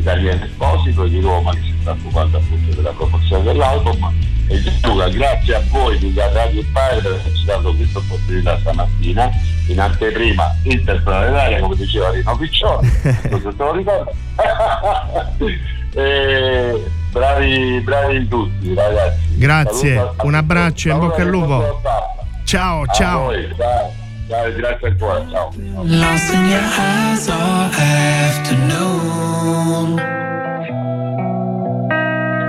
Daniele 0.00 0.44
Esposito 0.44 1.06
di 1.06 1.20
Roma 1.20 1.52
che 1.52 1.60
si 1.60 1.74
sta 1.80 1.90
occupando 1.90 2.38
appunto 2.38 2.74
della 2.74 2.92
promozione 2.92 3.42
dell'album 3.42 4.12
e 4.46 4.62
Gianluca 4.62 5.08
grazie 5.08 5.54
a 5.56 5.62
voi 5.68 5.98
di 5.98 6.14
Radio 6.14 6.60
Empire 6.60 7.00
per 7.02 7.12
averci 7.12 7.44
dato 7.44 7.74
questa 7.74 7.98
opportunità 7.98 8.58
stamattina 8.60 9.30
in 9.66 9.80
anteprima 9.80 10.56
interplanetaria 10.62 11.60
come 11.60 11.76
diceva 11.76 12.10
Rino 12.10 12.36
Piccioni 12.36 12.90
non 13.28 13.42
te 13.42 13.52
lo 13.56 13.72
ricordo 13.72 14.14
e 15.94 16.82
bravi, 17.18 17.80
bravi 17.80 18.28
tutti 18.28 18.74
ragazzi. 18.74 19.36
Grazie. 19.38 19.94
Saluto, 19.94 20.26
un 20.26 20.34
abbraccio 20.34 20.88
e 20.88 20.92
in 20.92 20.98
bocca 20.98 21.22
al 21.22 21.28
lupo. 21.28 21.80
ciao 22.44 22.86
ciao. 22.86 23.30
grazie 24.26 24.88
ancora 24.88 25.26
ciao. 25.30 25.52
Lost 25.82 26.32
in 26.32 26.46
your 26.46 26.62
eyes 26.78 27.28
all 27.28 27.70
afternoon. 27.74 28.76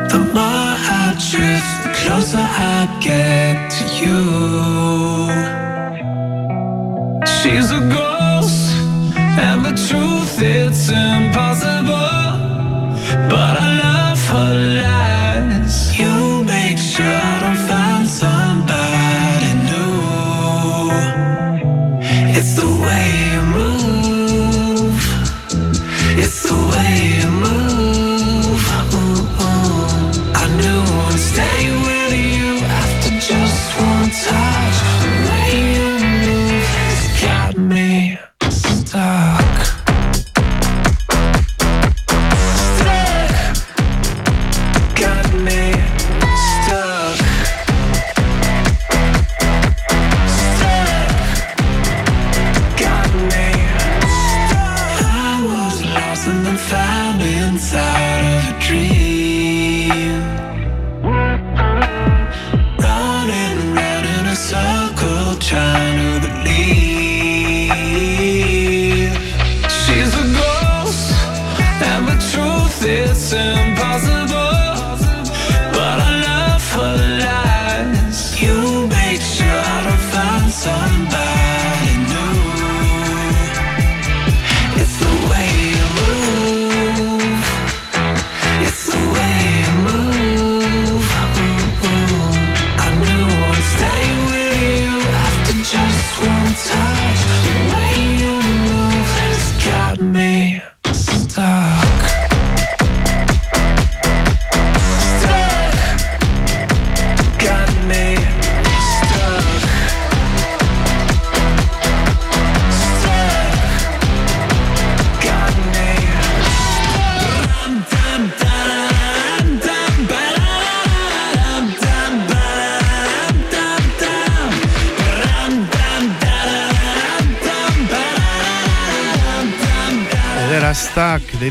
The 0.07 0.19
more 0.33 0.77
I 0.77 1.13
drift, 1.31 1.83
the 1.83 1.89
closer 2.03 2.39
I 2.39 2.87
get 2.99 3.69
to 3.71 3.83
you. 4.03 5.29
She's 7.25 7.71
a 7.71 7.79
ghost 7.79 8.19
And 9.41 9.63
the 9.63 9.71
truth, 9.71 10.41
it's 10.41 10.89
impossible. 10.89 11.89
But 13.29 13.55
I 13.57 13.68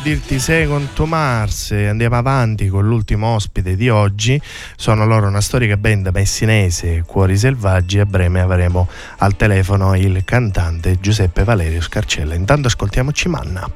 Stack 0.08 0.14
dei 0.14 0.14
Dirty 0.14 0.38
Second 0.38 0.92
to 0.94 1.04
Mars 1.04 1.72
e 1.72 1.86
andiamo 1.86 2.16
avanti 2.16 2.68
con 2.68 2.86
l'ultimo 2.86 3.34
ospite 3.34 3.76
di 3.76 3.90
oggi. 3.90 4.40
Sono 4.76 5.04
loro 5.04 5.26
una 5.26 5.42
storica 5.42 5.76
band 5.76 6.08
messinese, 6.12 7.02
Cuori 7.06 7.36
Selvaggi. 7.36 7.98
A 7.98 8.06
breve 8.06 8.40
avremo 8.40 8.88
al 9.18 9.36
telefono 9.36 9.94
il 9.94 10.22
cantante 10.24 10.98
Giuseppe 10.98 11.44
Valerio 11.44 11.82
Scarcella. 11.82 12.34
Intanto 12.34 12.68
ascoltiamoci 12.68 13.28
Manna. 13.28 13.70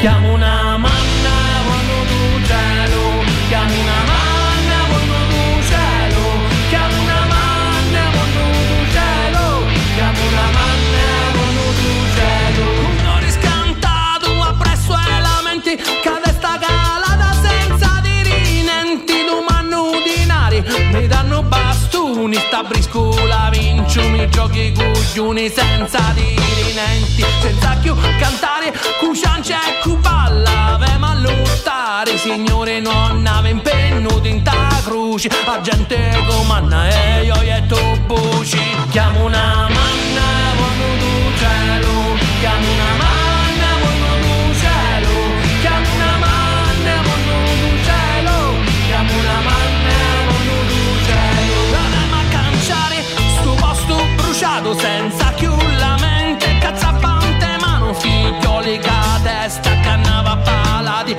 Chiamo 0.00 0.27
bastoni, 22.28 22.36
sta 22.36 22.62
briscola 22.62 23.48
vincio, 23.50 24.08
mi 24.10 24.28
giochi 24.28 24.72
coglioni 24.72 25.48
senza 25.48 25.98
dirinenti, 26.14 27.24
senza 27.40 27.76
più 27.80 27.94
cantare, 28.18 28.72
cuciancia 28.98 29.56
e 29.68 29.80
cuballa, 29.82 30.76
vemo 30.78 31.06
a 31.06 31.14
lottare, 31.14 32.16
signore 32.18 32.80
non 32.80 33.26
ave 33.26 33.50
impegno 33.50 34.20
in 34.22 34.42
ta 34.42 34.68
cruz 34.84 35.06
buci 35.18 35.28
A 35.46 35.60
gente 35.60 36.24
comanna 36.28 36.88
e 36.88 37.24
io 37.24 37.40
e 37.40 37.62
tu 37.66 37.76
buci 38.06 38.60
Chiamo 38.90 39.24
una 39.24 39.66
manna 39.68 40.26
quando 40.56 40.84
tu 40.98 41.38
cielo 41.38 42.16
Chiamo 42.40 42.72
una 42.72 42.84
manna 42.96 43.07
bruciato 54.68 54.74
senza 54.74 55.32
più 55.32 55.54
la 55.78 55.96
mente 56.00 56.58
Cazzapante 56.58 57.56
mano 57.60 57.94
figlioli 57.94 58.78
che 58.78 58.88
a 58.88 59.20
testa 59.22 59.70
cannava 59.80 60.36
palati 60.38 61.16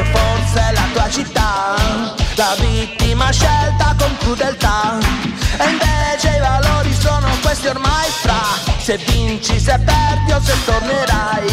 che 0.00 0.04
forse 0.04 0.72
la 0.72 0.86
tua 0.92 1.10
città, 1.10 1.74
la 2.34 2.54
vittima 2.58 3.30
scelta 3.30 3.94
con 3.98 4.16
crudeltà. 4.18 4.98
E 5.58 5.68
invece 5.68 6.36
i 6.36 6.40
valori 6.40 6.92
sono 6.94 7.28
questi 7.42 7.66
ormai 7.66 8.08
fra, 8.22 8.40
se 8.78 8.96
vinci, 9.06 9.58
se 9.58 9.78
perdi 9.78 10.32
o 10.32 10.40
se 10.40 10.54
tornerai. 10.64 11.46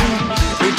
Il 0.59 0.73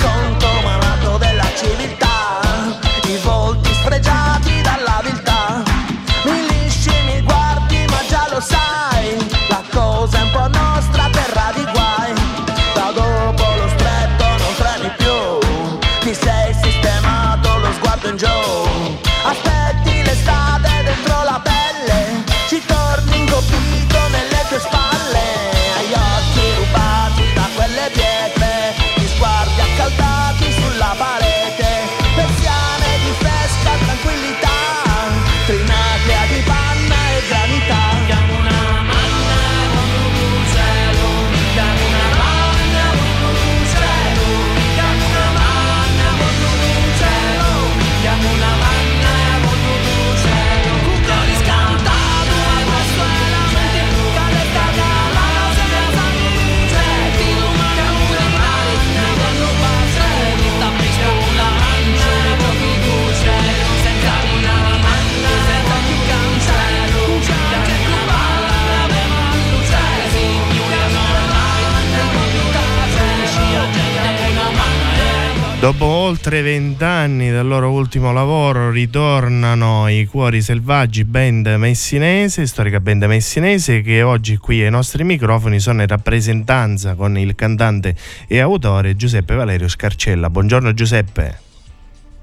Dopo 75.69 75.85
oltre 75.85 76.41
vent'anni 76.41 77.29
del 77.29 77.47
loro 77.47 77.71
ultimo 77.71 78.11
lavoro 78.11 78.71
ritornano 78.71 79.87
i 79.89 80.07
Cuori 80.07 80.41
Selvaggi, 80.41 81.05
band 81.05 81.47
messinese, 81.59 82.47
storica 82.47 82.81
band 82.81 83.03
messinese 83.03 83.83
che 83.83 84.01
oggi 84.01 84.39
qui 84.39 84.63
ai 84.63 84.71
nostri 84.71 85.05
microfoni 85.05 85.61
sono 85.61 85.83
in 85.83 85.87
rappresentanza 85.87 86.95
con 86.95 87.19
il 87.19 87.35
cantante 87.35 87.95
e 88.27 88.41
autore 88.41 88.97
Giuseppe 88.97 89.35
Valerio 89.35 89.69
Scarcella. 89.69 90.31
Buongiorno 90.31 90.73
Giuseppe. 90.73 91.39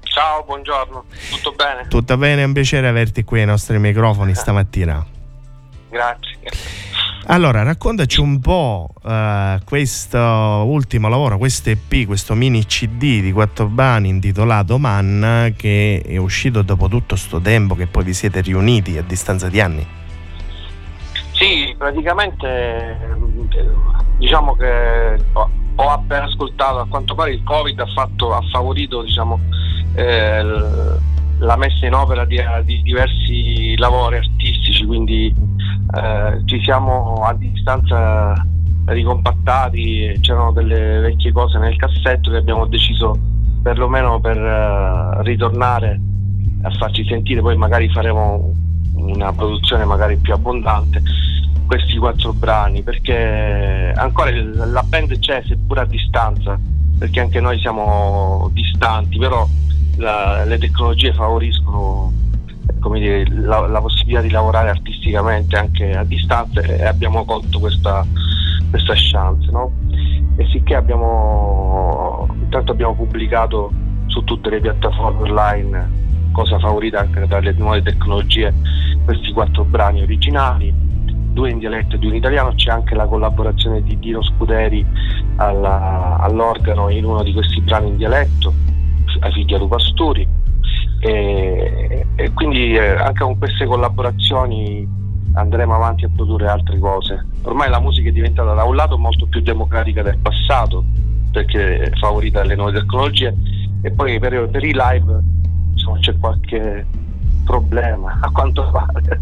Ciao, 0.02 0.42
buongiorno, 0.42 1.04
tutto 1.30 1.52
bene? 1.52 1.86
Tutto 1.86 2.16
bene? 2.16 2.42
È 2.42 2.44
un 2.44 2.52
piacere 2.52 2.88
averti 2.88 3.22
qui 3.22 3.38
ai 3.38 3.46
nostri 3.46 3.78
microfoni 3.78 4.34
stamattina. 4.34 5.06
Grazie. 5.88 6.38
Allora, 7.28 7.64
raccontaci 7.64 8.20
un 8.20 8.38
po' 8.38 8.88
eh, 9.04 9.58
questo 9.64 10.16
ultimo 10.16 11.08
lavoro, 11.08 11.38
questo 11.38 11.70
EP, 11.70 12.06
questo 12.06 12.34
mini 12.34 12.64
CD 12.66 13.20
di 13.20 13.32
quattro 13.32 13.66
brani 13.66 14.08
intitolato 14.08 14.78
Man, 14.78 15.52
che 15.56 16.04
è 16.06 16.18
uscito 16.18 16.62
dopo 16.62 16.86
tutto 16.86 17.16
sto 17.16 17.40
tempo 17.40 17.74
che 17.74 17.88
poi 17.88 18.04
vi 18.04 18.14
siete 18.14 18.42
riuniti 18.42 18.96
a 18.96 19.02
distanza 19.02 19.48
di 19.48 19.60
anni. 19.60 19.84
Sì, 21.32 21.74
praticamente 21.76 22.46
eh, 22.46 23.76
diciamo 24.18 24.54
che 24.54 25.18
ho, 25.32 25.90
appena 25.90 26.26
ascoltato, 26.26 26.78
a 26.78 26.86
quanto 26.86 27.16
pare 27.16 27.32
il 27.32 27.42
Covid 27.42 27.80
ha, 27.80 27.86
fatto, 27.86 28.34
ha 28.34 28.40
favorito 28.52 29.02
diciamo, 29.02 29.40
eh, 29.96 30.44
la 31.38 31.56
messa 31.56 31.86
in 31.86 31.94
opera 31.94 32.24
di, 32.24 32.38
di 32.64 32.82
diversi 32.82 33.76
lavori 33.76 34.16
artistici, 34.16 34.84
quindi 34.84 35.34
eh, 35.94 36.42
ci 36.44 36.62
siamo 36.62 37.22
a 37.24 37.34
distanza 37.34 38.34
ricompattati, 38.86 40.18
c'erano 40.20 40.52
delle 40.52 41.00
vecchie 41.00 41.32
cose 41.32 41.58
nel 41.58 41.76
cassetto 41.76 42.30
che 42.30 42.36
abbiamo 42.36 42.66
deciso 42.66 43.18
perlomeno 43.62 44.20
per 44.20 44.36
eh, 44.36 45.22
ritornare 45.22 46.00
a 46.62 46.70
farci 46.70 47.04
sentire, 47.06 47.40
poi 47.40 47.56
magari 47.56 47.88
faremo 47.90 48.52
una 48.94 49.32
produzione 49.32 49.84
magari 49.84 50.16
più 50.16 50.32
abbondante 50.32 51.02
questi 51.66 51.96
quattro 51.98 52.32
brani 52.32 52.82
perché 52.82 53.92
ancora 53.94 54.30
la 54.30 54.82
band 54.82 55.18
c'è 55.18 55.42
seppur 55.46 55.80
a 55.80 55.84
distanza 55.84 56.58
perché 56.98 57.20
anche 57.20 57.40
noi 57.40 57.58
siamo 57.58 58.48
distanti 58.52 59.18
però 59.18 59.46
la- 59.96 60.44
le 60.44 60.58
tecnologie 60.58 61.12
favoriscono 61.12 62.12
dire, 62.94 63.24
la, 63.28 63.66
la 63.66 63.80
possibilità 63.80 64.20
di 64.20 64.30
lavorare 64.30 64.70
artisticamente 64.70 65.56
anche 65.56 65.92
a 65.92 66.04
distanza 66.04 66.60
e 66.60 66.84
abbiamo 66.84 67.24
colto 67.24 67.58
questa, 67.58 68.06
questa 68.70 68.94
chance 68.96 69.50
no? 69.50 69.72
e 70.36 70.46
sicché 70.50 70.74
abbiamo 70.76 72.28
intanto 72.42 72.72
abbiamo 72.72 72.94
pubblicato 72.94 73.72
su 74.06 74.22
tutte 74.24 74.50
le 74.50 74.60
piattaforme 74.60 75.28
online 75.28 76.04
cosa 76.32 76.58
favorita 76.58 77.00
anche 77.00 77.26
dalle 77.26 77.52
nuove 77.52 77.82
tecnologie 77.82 78.52
questi 79.04 79.32
quattro 79.32 79.64
brani 79.64 80.02
originali 80.02 80.72
due 81.32 81.50
in 81.50 81.58
dialetto 81.58 81.96
e 81.96 81.98
due 81.98 82.10
in 82.10 82.16
italiano 82.16 82.54
c'è 82.54 82.70
anche 82.70 82.94
la 82.94 83.06
collaborazione 83.06 83.82
di 83.82 83.98
Dino 83.98 84.22
Scuderi 84.22 84.84
alla- 85.36 86.16
all'organo 86.20 86.88
in 86.88 87.04
uno 87.04 87.22
di 87.22 87.32
questi 87.32 87.60
brani 87.60 87.88
in 87.88 87.96
dialetto 87.96 88.54
a 89.20 89.30
Figlia 89.30 89.58
du 89.58 89.68
Pasturi 89.68 90.26
e, 91.00 92.06
e 92.14 92.32
quindi 92.32 92.74
eh, 92.74 92.96
anche 92.96 93.22
con 93.22 93.38
queste 93.38 93.66
collaborazioni 93.66 94.86
andremo 95.34 95.74
avanti 95.74 96.04
a 96.04 96.10
produrre 96.14 96.48
altre 96.48 96.78
cose. 96.78 97.26
Ormai 97.42 97.68
la 97.68 97.80
musica 97.80 98.08
è 98.08 98.12
diventata 98.12 98.54
da 98.54 98.64
un 98.64 98.74
lato 98.74 98.96
molto 98.98 99.26
più 99.26 99.40
democratica 99.40 100.02
del 100.02 100.18
passato, 100.18 100.84
perché 101.30 101.78
è 101.78 101.90
favorita 101.98 102.40
dalle 102.40 102.56
nuove 102.56 102.72
tecnologie, 102.72 103.34
e 103.82 103.90
poi 103.90 104.18
per, 104.18 104.48
per 104.48 104.64
i 104.64 104.72
live 104.72 105.22
insomma, 105.72 105.98
c'è 105.98 106.16
qualche 106.18 106.86
problema, 107.46 108.18
a 108.20 108.30
quanto 108.30 108.68
pare. 108.70 109.20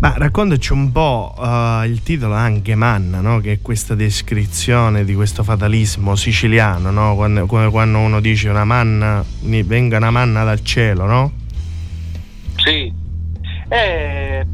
Ma 0.00 0.12
raccontaci 0.16 0.72
un 0.72 0.92
po' 0.92 1.34
uh, 1.36 1.82
il 1.84 2.02
titolo 2.02 2.34
anche 2.34 2.74
Manna, 2.74 3.20
no? 3.20 3.40
che 3.40 3.52
è 3.52 3.58
questa 3.62 3.94
descrizione 3.94 5.04
di 5.04 5.14
questo 5.14 5.42
fatalismo 5.42 6.14
siciliano, 6.14 6.90
no? 6.90 7.14
quando, 7.14 7.46
come 7.46 7.70
quando 7.70 7.98
uno 7.98 8.20
dice 8.20 8.48
una 8.48 8.64
manna, 8.64 9.24
venga 9.40 9.96
una 9.96 10.10
manna 10.10 10.44
dal 10.44 10.62
cielo, 10.62 11.06
no? 11.06 11.32
Sì, 12.56 12.92
è, 13.68 14.44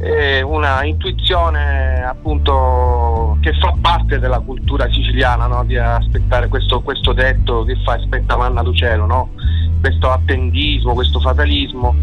è 0.00 0.40
una 0.40 0.82
intuizione 0.84 2.02
appunto 2.02 3.36
che 3.42 3.52
fa 3.60 3.74
parte 3.78 4.18
della 4.18 4.40
cultura 4.40 4.90
siciliana, 4.90 5.46
no? 5.46 5.62
di 5.64 5.76
aspettare 5.76 6.48
questo, 6.48 6.80
questo, 6.80 7.12
detto 7.12 7.64
che 7.64 7.76
fa 7.84 7.94
aspetta 7.94 8.36
manna 8.36 8.62
dal 8.62 8.74
cielo, 8.74 9.04
no? 9.04 9.30
questo 9.78 10.10
attendismo, 10.10 10.94
questo 10.94 11.20
fatalismo, 11.20 11.94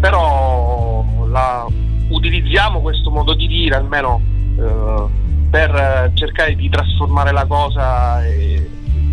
però 0.00 1.04
la, 1.28 1.66
utilizziamo 2.08 2.80
questo 2.80 3.10
modo 3.10 3.32
di 3.34 3.46
dire 3.46 3.76
almeno 3.76 4.20
eh, 4.58 5.04
per 5.48 6.10
cercare 6.14 6.56
di 6.56 6.68
trasformare 6.68 7.30
la 7.30 7.46
cosa 7.46 8.26
e 8.26 8.68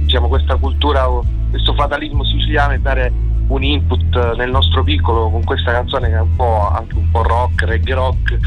diciamo, 0.06 0.28
questa 0.28 0.56
cultura, 0.56 1.08
questo 1.52 1.76
fatalismo 1.76 2.24
siciliano 2.24 2.74
e 2.74 2.80
dare 2.80 3.14
un 3.48 3.64
input 3.64 4.36
nel 4.36 4.50
nostro 4.50 4.84
piccolo 4.84 5.30
con 5.30 5.44
questa 5.44 5.72
canzone 5.72 6.10
che 6.10 6.16
è 6.16 6.22
un 6.22 6.36
po' 6.36 6.70
anche 6.70 6.96
un 6.96 7.10
po' 7.12 7.24
rock, 7.24 7.64
reggae 7.64 7.94
rock, 7.94 8.40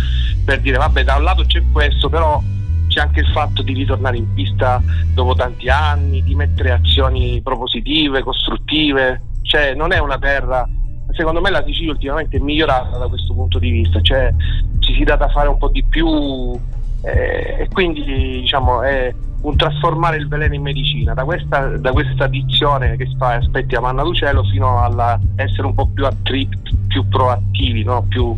per 0.44 0.60
dire 0.60 0.78
vabbè 0.78 1.04
da 1.04 1.16
un 1.16 1.24
lato 1.24 1.44
c'è 1.44 1.62
questo, 1.72 2.08
però 2.08 2.42
c'è 2.88 3.00
anche 3.00 3.20
il 3.20 3.30
fatto 3.32 3.62
di 3.62 3.74
ritornare 3.74 4.16
in 4.16 4.32
pista 4.32 4.82
dopo 5.12 5.34
tanti 5.34 5.68
anni, 5.68 6.22
di 6.22 6.34
mettere 6.34 6.72
azioni 6.72 7.40
propositive, 7.42 8.22
costruttive, 8.22 9.22
cioè 9.42 9.74
non 9.74 9.92
è 9.92 9.98
una 9.98 10.18
terra 10.18 10.68
secondo 11.12 11.40
me 11.40 11.50
la 11.50 11.62
Sicilia 11.64 11.92
ultimamente 11.92 12.36
è 12.36 12.40
migliorata 12.40 12.98
da 12.98 13.08
questo 13.08 13.34
punto 13.34 13.58
di 13.58 13.70
vista, 13.70 14.00
cioè 14.00 14.32
ci 14.80 14.94
si 14.94 15.04
dà 15.04 15.16
da 15.16 15.28
fare 15.28 15.48
un 15.48 15.56
po' 15.58 15.68
di 15.68 15.84
più 15.84 16.58
eh, 17.02 17.56
e 17.60 17.68
quindi 17.72 18.02
diciamo 18.04 18.82
è 18.82 19.12
un 19.42 19.56
trasformare 19.56 20.16
il 20.16 20.28
veleno 20.28 20.54
in 20.54 20.62
medicina, 20.62 21.14
da 21.14 21.24
questa, 21.24 21.76
da 21.76 21.92
questa 21.92 22.26
dizione 22.26 22.96
che 22.96 23.08
fa 23.18 23.34
aspetti 23.34 23.74
a 23.74 23.80
manna 23.80 24.02
d'uccello 24.02 24.42
fino 24.44 24.78
a 24.78 25.18
essere 25.36 25.66
un 25.66 25.74
po' 25.74 25.88
più, 25.88 26.04
attri- 26.04 26.48
più 26.88 27.06
proattivi, 27.08 27.84
no? 27.84 28.04
più 28.08 28.36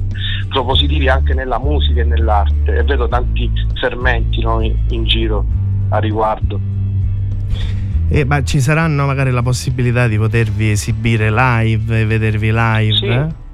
propositivi 0.48 1.08
anche 1.08 1.34
nella 1.34 1.58
musica 1.58 2.00
e 2.00 2.04
nell'arte 2.04 2.76
e 2.76 2.82
vedo 2.82 3.08
tanti 3.08 3.50
fermenti 3.80 4.40
no? 4.40 4.60
in, 4.60 4.76
in 4.90 5.04
giro 5.04 5.44
a 5.90 5.98
riguardo. 5.98 6.60
Eh, 8.10 8.24
ma 8.24 8.42
ci 8.42 8.60
saranno 8.60 9.04
magari 9.04 9.30
la 9.30 9.42
possibilità 9.42 10.08
di 10.08 10.16
potervi 10.16 10.70
esibire 10.70 11.30
live 11.30 12.00
e 12.00 12.06
vedervi 12.06 12.50
live? 12.52 12.94
Sì. 12.94 13.06
Eh? 13.06 13.46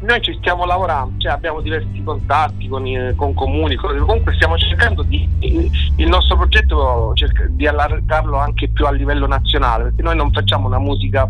Noi 0.00 0.20
ci 0.22 0.32
stiamo 0.34 0.64
lavorando, 0.64 1.18
cioè 1.18 1.32
abbiamo 1.32 1.60
diversi 1.60 2.00
contatti 2.04 2.68
con, 2.68 2.86
i, 2.86 3.12
con 3.16 3.34
comuni, 3.34 3.74
comunque 3.74 4.32
stiamo 4.34 4.56
cercando 4.56 5.02
di, 5.02 5.28
il 5.40 6.08
nostro 6.08 6.36
progetto 6.36 7.12
di 7.48 7.66
allargarlo 7.66 8.36
anche 8.36 8.68
più 8.68 8.86
a 8.86 8.92
livello 8.92 9.26
nazionale, 9.26 9.84
perché 9.84 10.02
noi 10.02 10.14
non 10.14 10.30
facciamo 10.30 10.68
una 10.68 10.78
musica 10.78 11.28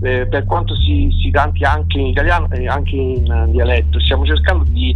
eh, 0.00 0.26
per 0.26 0.44
quanto 0.46 0.74
si, 0.76 1.10
si, 1.20 1.30
canti 1.30 1.64
anche 1.64 1.98
in 1.98 2.06
italiano 2.06 2.48
e 2.50 2.66
anche 2.66 2.96
in 2.96 3.48
dialetto, 3.50 4.00
stiamo 4.00 4.24
cercando 4.24 4.64
di, 4.64 4.94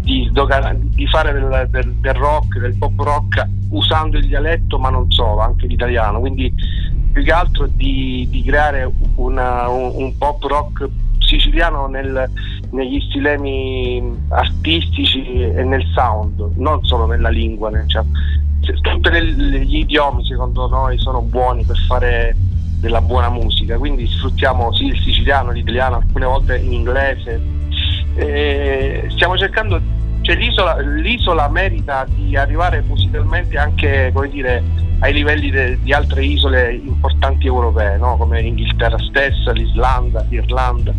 di, 0.00 0.30
di 0.32 1.06
fare 1.08 1.32
del, 1.32 1.68
del, 1.70 1.92
del, 1.94 2.14
rock, 2.14 2.58
del 2.58 2.76
pop 2.78 2.98
rock 3.00 3.46
usando 3.70 4.16
il 4.16 4.26
dialetto 4.26 4.78
ma 4.78 4.88
non 4.88 5.10
solo, 5.10 5.40
anche 5.40 5.66
l'italiano, 5.66 6.20
quindi 6.20 6.52
più 7.12 7.24
che 7.24 7.32
altro 7.32 7.66
di, 7.66 8.26
di 8.30 8.42
creare 8.42 8.90
una, 9.16 9.68
un, 9.68 9.90
un, 9.94 10.18
pop 10.18 10.42
rock 10.44 10.86
siciliano 11.26 11.86
nel, 11.86 12.30
negli 12.70 13.00
stilemi 13.08 14.16
artistici 14.28 15.40
e 15.40 15.62
nel 15.64 15.84
sound, 15.94 16.56
non 16.56 16.84
solo 16.84 17.06
nella 17.06 17.28
lingua. 17.28 17.70
Cioè, 17.86 18.04
tutti 18.80 19.10
gli 19.10 19.78
idiomi 19.78 20.24
secondo 20.24 20.68
noi 20.68 20.98
sono 20.98 21.20
buoni 21.20 21.64
per 21.64 21.76
fare 21.86 22.34
della 22.80 23.00
buona 23.00 23.30
musica, 23.30 23.78
quindi 23.78 24.06
sfruttiamo 24.06 24.72
sì 24.72 24.86
il 24.86 25.00
siciliano, 25.00 25.50
l'italiano, 25.50 25.96
alcune 25.96 26.26
volte 26.26 26.58
in 26.58 26.72
inglese. 26.72 27.40
E 28.14 29.06
stiamo 29.10 29.36
cercando, 29.36 29.80
cioè 30.26 30.34
l'isola, 30.34 30.80
l'isola, 30.80 31.48
merita 31.48 32.04
di 32.08 32.36
arrivare 32.36 32.80
musicalmente 32.80 33.56
anche 33.56 34.12
dire, 34.28 34.60
ai 34.98 35.12
livelli 35.12 35.50
de, 35.50 35.78
di 35.80 35.92
altre 35.92 36.24
isole 36.24 36.74
importanti 36.74 37.46
europee, 37.46 37.96
no? 37.96 38.16
come 38.16 38.42
l'Inghilterra 38.42 38.98
stessa, 38.98 39.52
l'Islanda, 39.52 40.26
l'Irlanda. 40.28 40.92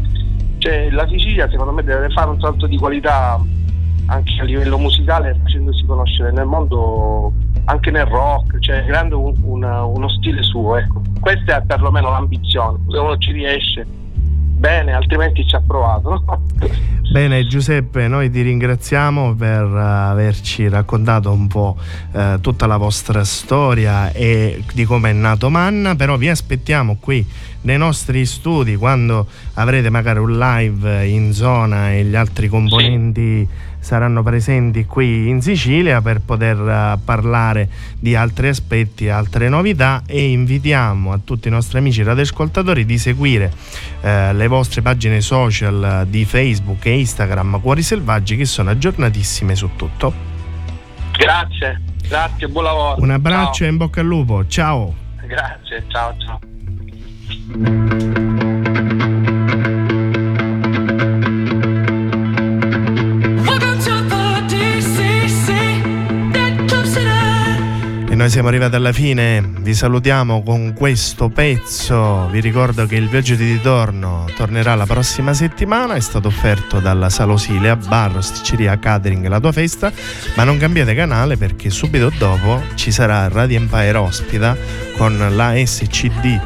Cioè, 0.59 0.89
la 0.91 1.05
Sicilia 1.09 1.49
secondo 1.49 1.73
me 1.73 1.83
deve 1.83 2.09
fare 2.11 2.29
un 2.29 2.39
salto 2.39 2.67
di 2.67 2.77
qualità 2.77 3.37
anche 4.05 4.39
a 4.39 4.45
livello 4.45 4.77
musicale 4.77 5.37
facendosi 5.43 5.85
conoscere 5.85 6.31
nel 6.31 6.45
mondo 6.45 7.33
anche 7.65 7.91
nel 7.91 8.05
rock, 8.05 8.59
cioè 8.59 8.85
creando 8.85 9.19
un, 9.19 9.35
una, 9.41 9.83
uno 9.83 10.07
stile 10.07 10.41
suo. 10.41 10.77
Ecco. 10.77 11.01
Questa 11.19 11.57
è 11.57 11.65
perlomeno 11.65 12.11
l'ambizione, 12.11 12.77
se 12.87 12.97
uno 12.97 13.17
ci 13.17 13.33
riesce 13.33 13.85
bene, 14.57 14.93
altrimenti 14.93 15.45
ci 15.47 15.55
ha 15.55 15.61
provato. 15.65 16.23
Bene 17.09 17.47
Giuseppe, 17.47 18.09
noi 18.09 18.29
ti 18.29 18.41
ringraziamo 18.41 19.33
per 19.33 19.63
uh, 19.63 19.77
averci 19.77 20.67
raccontato 20.67 21.31
un 21.31 21.47
po' 21.47 21.77
uh, 22.11 22.41
tutta 22.41 22.67
la 22.67 22.75
vostra 22.75 23.23
storia 23.23 24.11
e 24.11 24.61
di 24.73 24.83
come 24.83 25.11
è 25.11 25.13
nato 25.13 25.49
Manna, 25.49 25.95
però 25.95 26.17
vi 26.17 26.27
aspettiamo 26.27 26.97
qui 26.99 27.25
nei 27.61 27.77
nostri 27.77 28.25
studi 28.25 28.75
quando 28.75 29.25
avrete 29.53 29.89
magari 29.89 30.19
un 30.19 30.37
live 30.37 31.07
in 31.07 31.31
zona 31.31 31.93
e 31.93 32.03
gli 32.03 32.15
altri 32.15 32.49
componenti 32.49 33.47
sì 33.49 33.66
saranno 33.87 34.21
presenti 34.21 34.83
qui 34.83 35.29
in 35.29 35.41
Sicilia 35.41 36.01
per 36.01 36.19
poter 36.19 36.57
uh, 36.57 36.99
parlare 37.01 37.69
di 37.97 38.17
altri 38.17 38.49
aspetti, 38.49 39.07
altre 39.07 39.47
novità 39.47 40.03
e 40.05 40.29
invitiamo 40.29 41.13
a 41.13 41.19
tutti 41.23 41.47
i 41.47 41.51
nostri 41.51 41.77
amici 41.77 42.03
radioascoltatori 42.03 42.85
di 42.85 42.97
seguire 42.97 43.49
uh, 44.01 44.33
le 44.33 44.47
vostre 44.47 44.81
pagine 44.81 45.21
social 45.21 46.05
di 46.09 46.25
Facebook 46.25 46.85
e 46.85 46.99
Instagram 46.99 47.61
Cuori 47.61 47.81
Selvaggi 47.81 48.35
che 48.35 48.43
sono 48.43 48.71
aggiornatissime 48.71 49.55
su 49.55 49.69
tutto. 49.77 50.13
Grazie, 51.13 51.81
grazie, 52.09 52.49
buon 52.49 52.65
lavoro. 52.65 53.01
Un 53.01 53.11
abbraccio 53.11 53.53
ciao. 53.53 53.67
e 53.67 53.69
in 53.69 53.77
bocca 53.77 54.01
al 54.01 54.07
lupo, 54.07 54.45
ciao. 54.47 54.93
Grazie, 55.25 55.85
ciao 55.87 56.13
ciao. 57.55 58.26
Noi 68.27 68.35
siamo 68.35 68.49
arrivati 68.49 68.75
alla 68.75 68.91
fine, 68.91 69.41
vi 69.61 69.73
salutiamo 69.73 70.43
con 70.43 70.73
questo 70.73 71.29
pezzo, 71.29 72.27
vi 72.29 72.41
ricordo 72.41 72.85
che 72.85 72.95
il 72.95 73.07
viaggio 73.07 73.35
di 73.35 73.53
ritorno 73.53 74.25
tornerà 74.35 74.75
la 74.75 74.85
prossima 74.85 75.33
settimana, 75.33 75.93
è 75.93 76.01
stato 76.01 76.27
offerto 76.27 76.81
dalla 76.81 77.09
Salosilia, 77.09 77.77
bar, 77.77 78.21
sticceria, 78.21 78.77
catering, 78.79 79.27
la 79.27 79.39
tua 79.39 79.53
festa, 79.53 79.93
ma 80.35 80.43
non 80.43 80.57
cambiate 80.57 80.93
canale 80.93 81.37
perché 81.37 81.69
subito 81.69 82.11
dopo 82.17 82.61
ci 82.75 82.91
sarà 82.91 83.29
Radio 83.29 83.59
Empire 83.59 83.97
ospita 83.97 84.57
con 84.97 85.17
la 85.33 85.53
SCD 85.55 86.37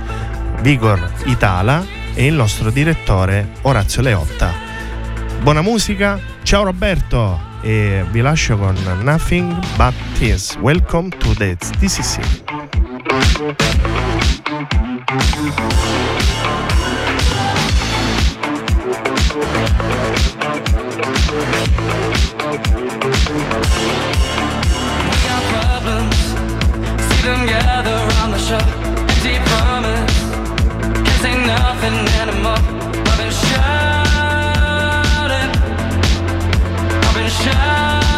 Vigor 0.62 1.12
Itala 1.26 1.84
e 2.14 2.28
il 2.28 2.36
nostro 2.36 2.70
direttore 2.70 3.54
Orazio 3.62 4.04
Leotta. 4.04 4.71
Buona 5.42 5.62
musica, 5.62 6.20
ciao 6.44 6.64
Roberto! 6.64 7.50
e 7.62 8.04
vi 8.10 8.22
lascio 8.22 8.58
con 8.58 8.76
Nothing 9.04 9.54
But 9.76 9.94
This. 10.18 10.58
Welcome 10.60 11.10
to 11.10 11.34
the 11.36 11.56
DCC. 11.80 12.20
gather 27.48 27.92
around 27.92 28.32
the 28.32 28.40
shop. 28.40 28.66
Empty 29.10 29.40
promise, 29.46 30.14
can't 31.04 31.22
say 31.22 31.46
nothing 31.46 31.98
anymore. 32.20 32.81
shine. 37.44 38.11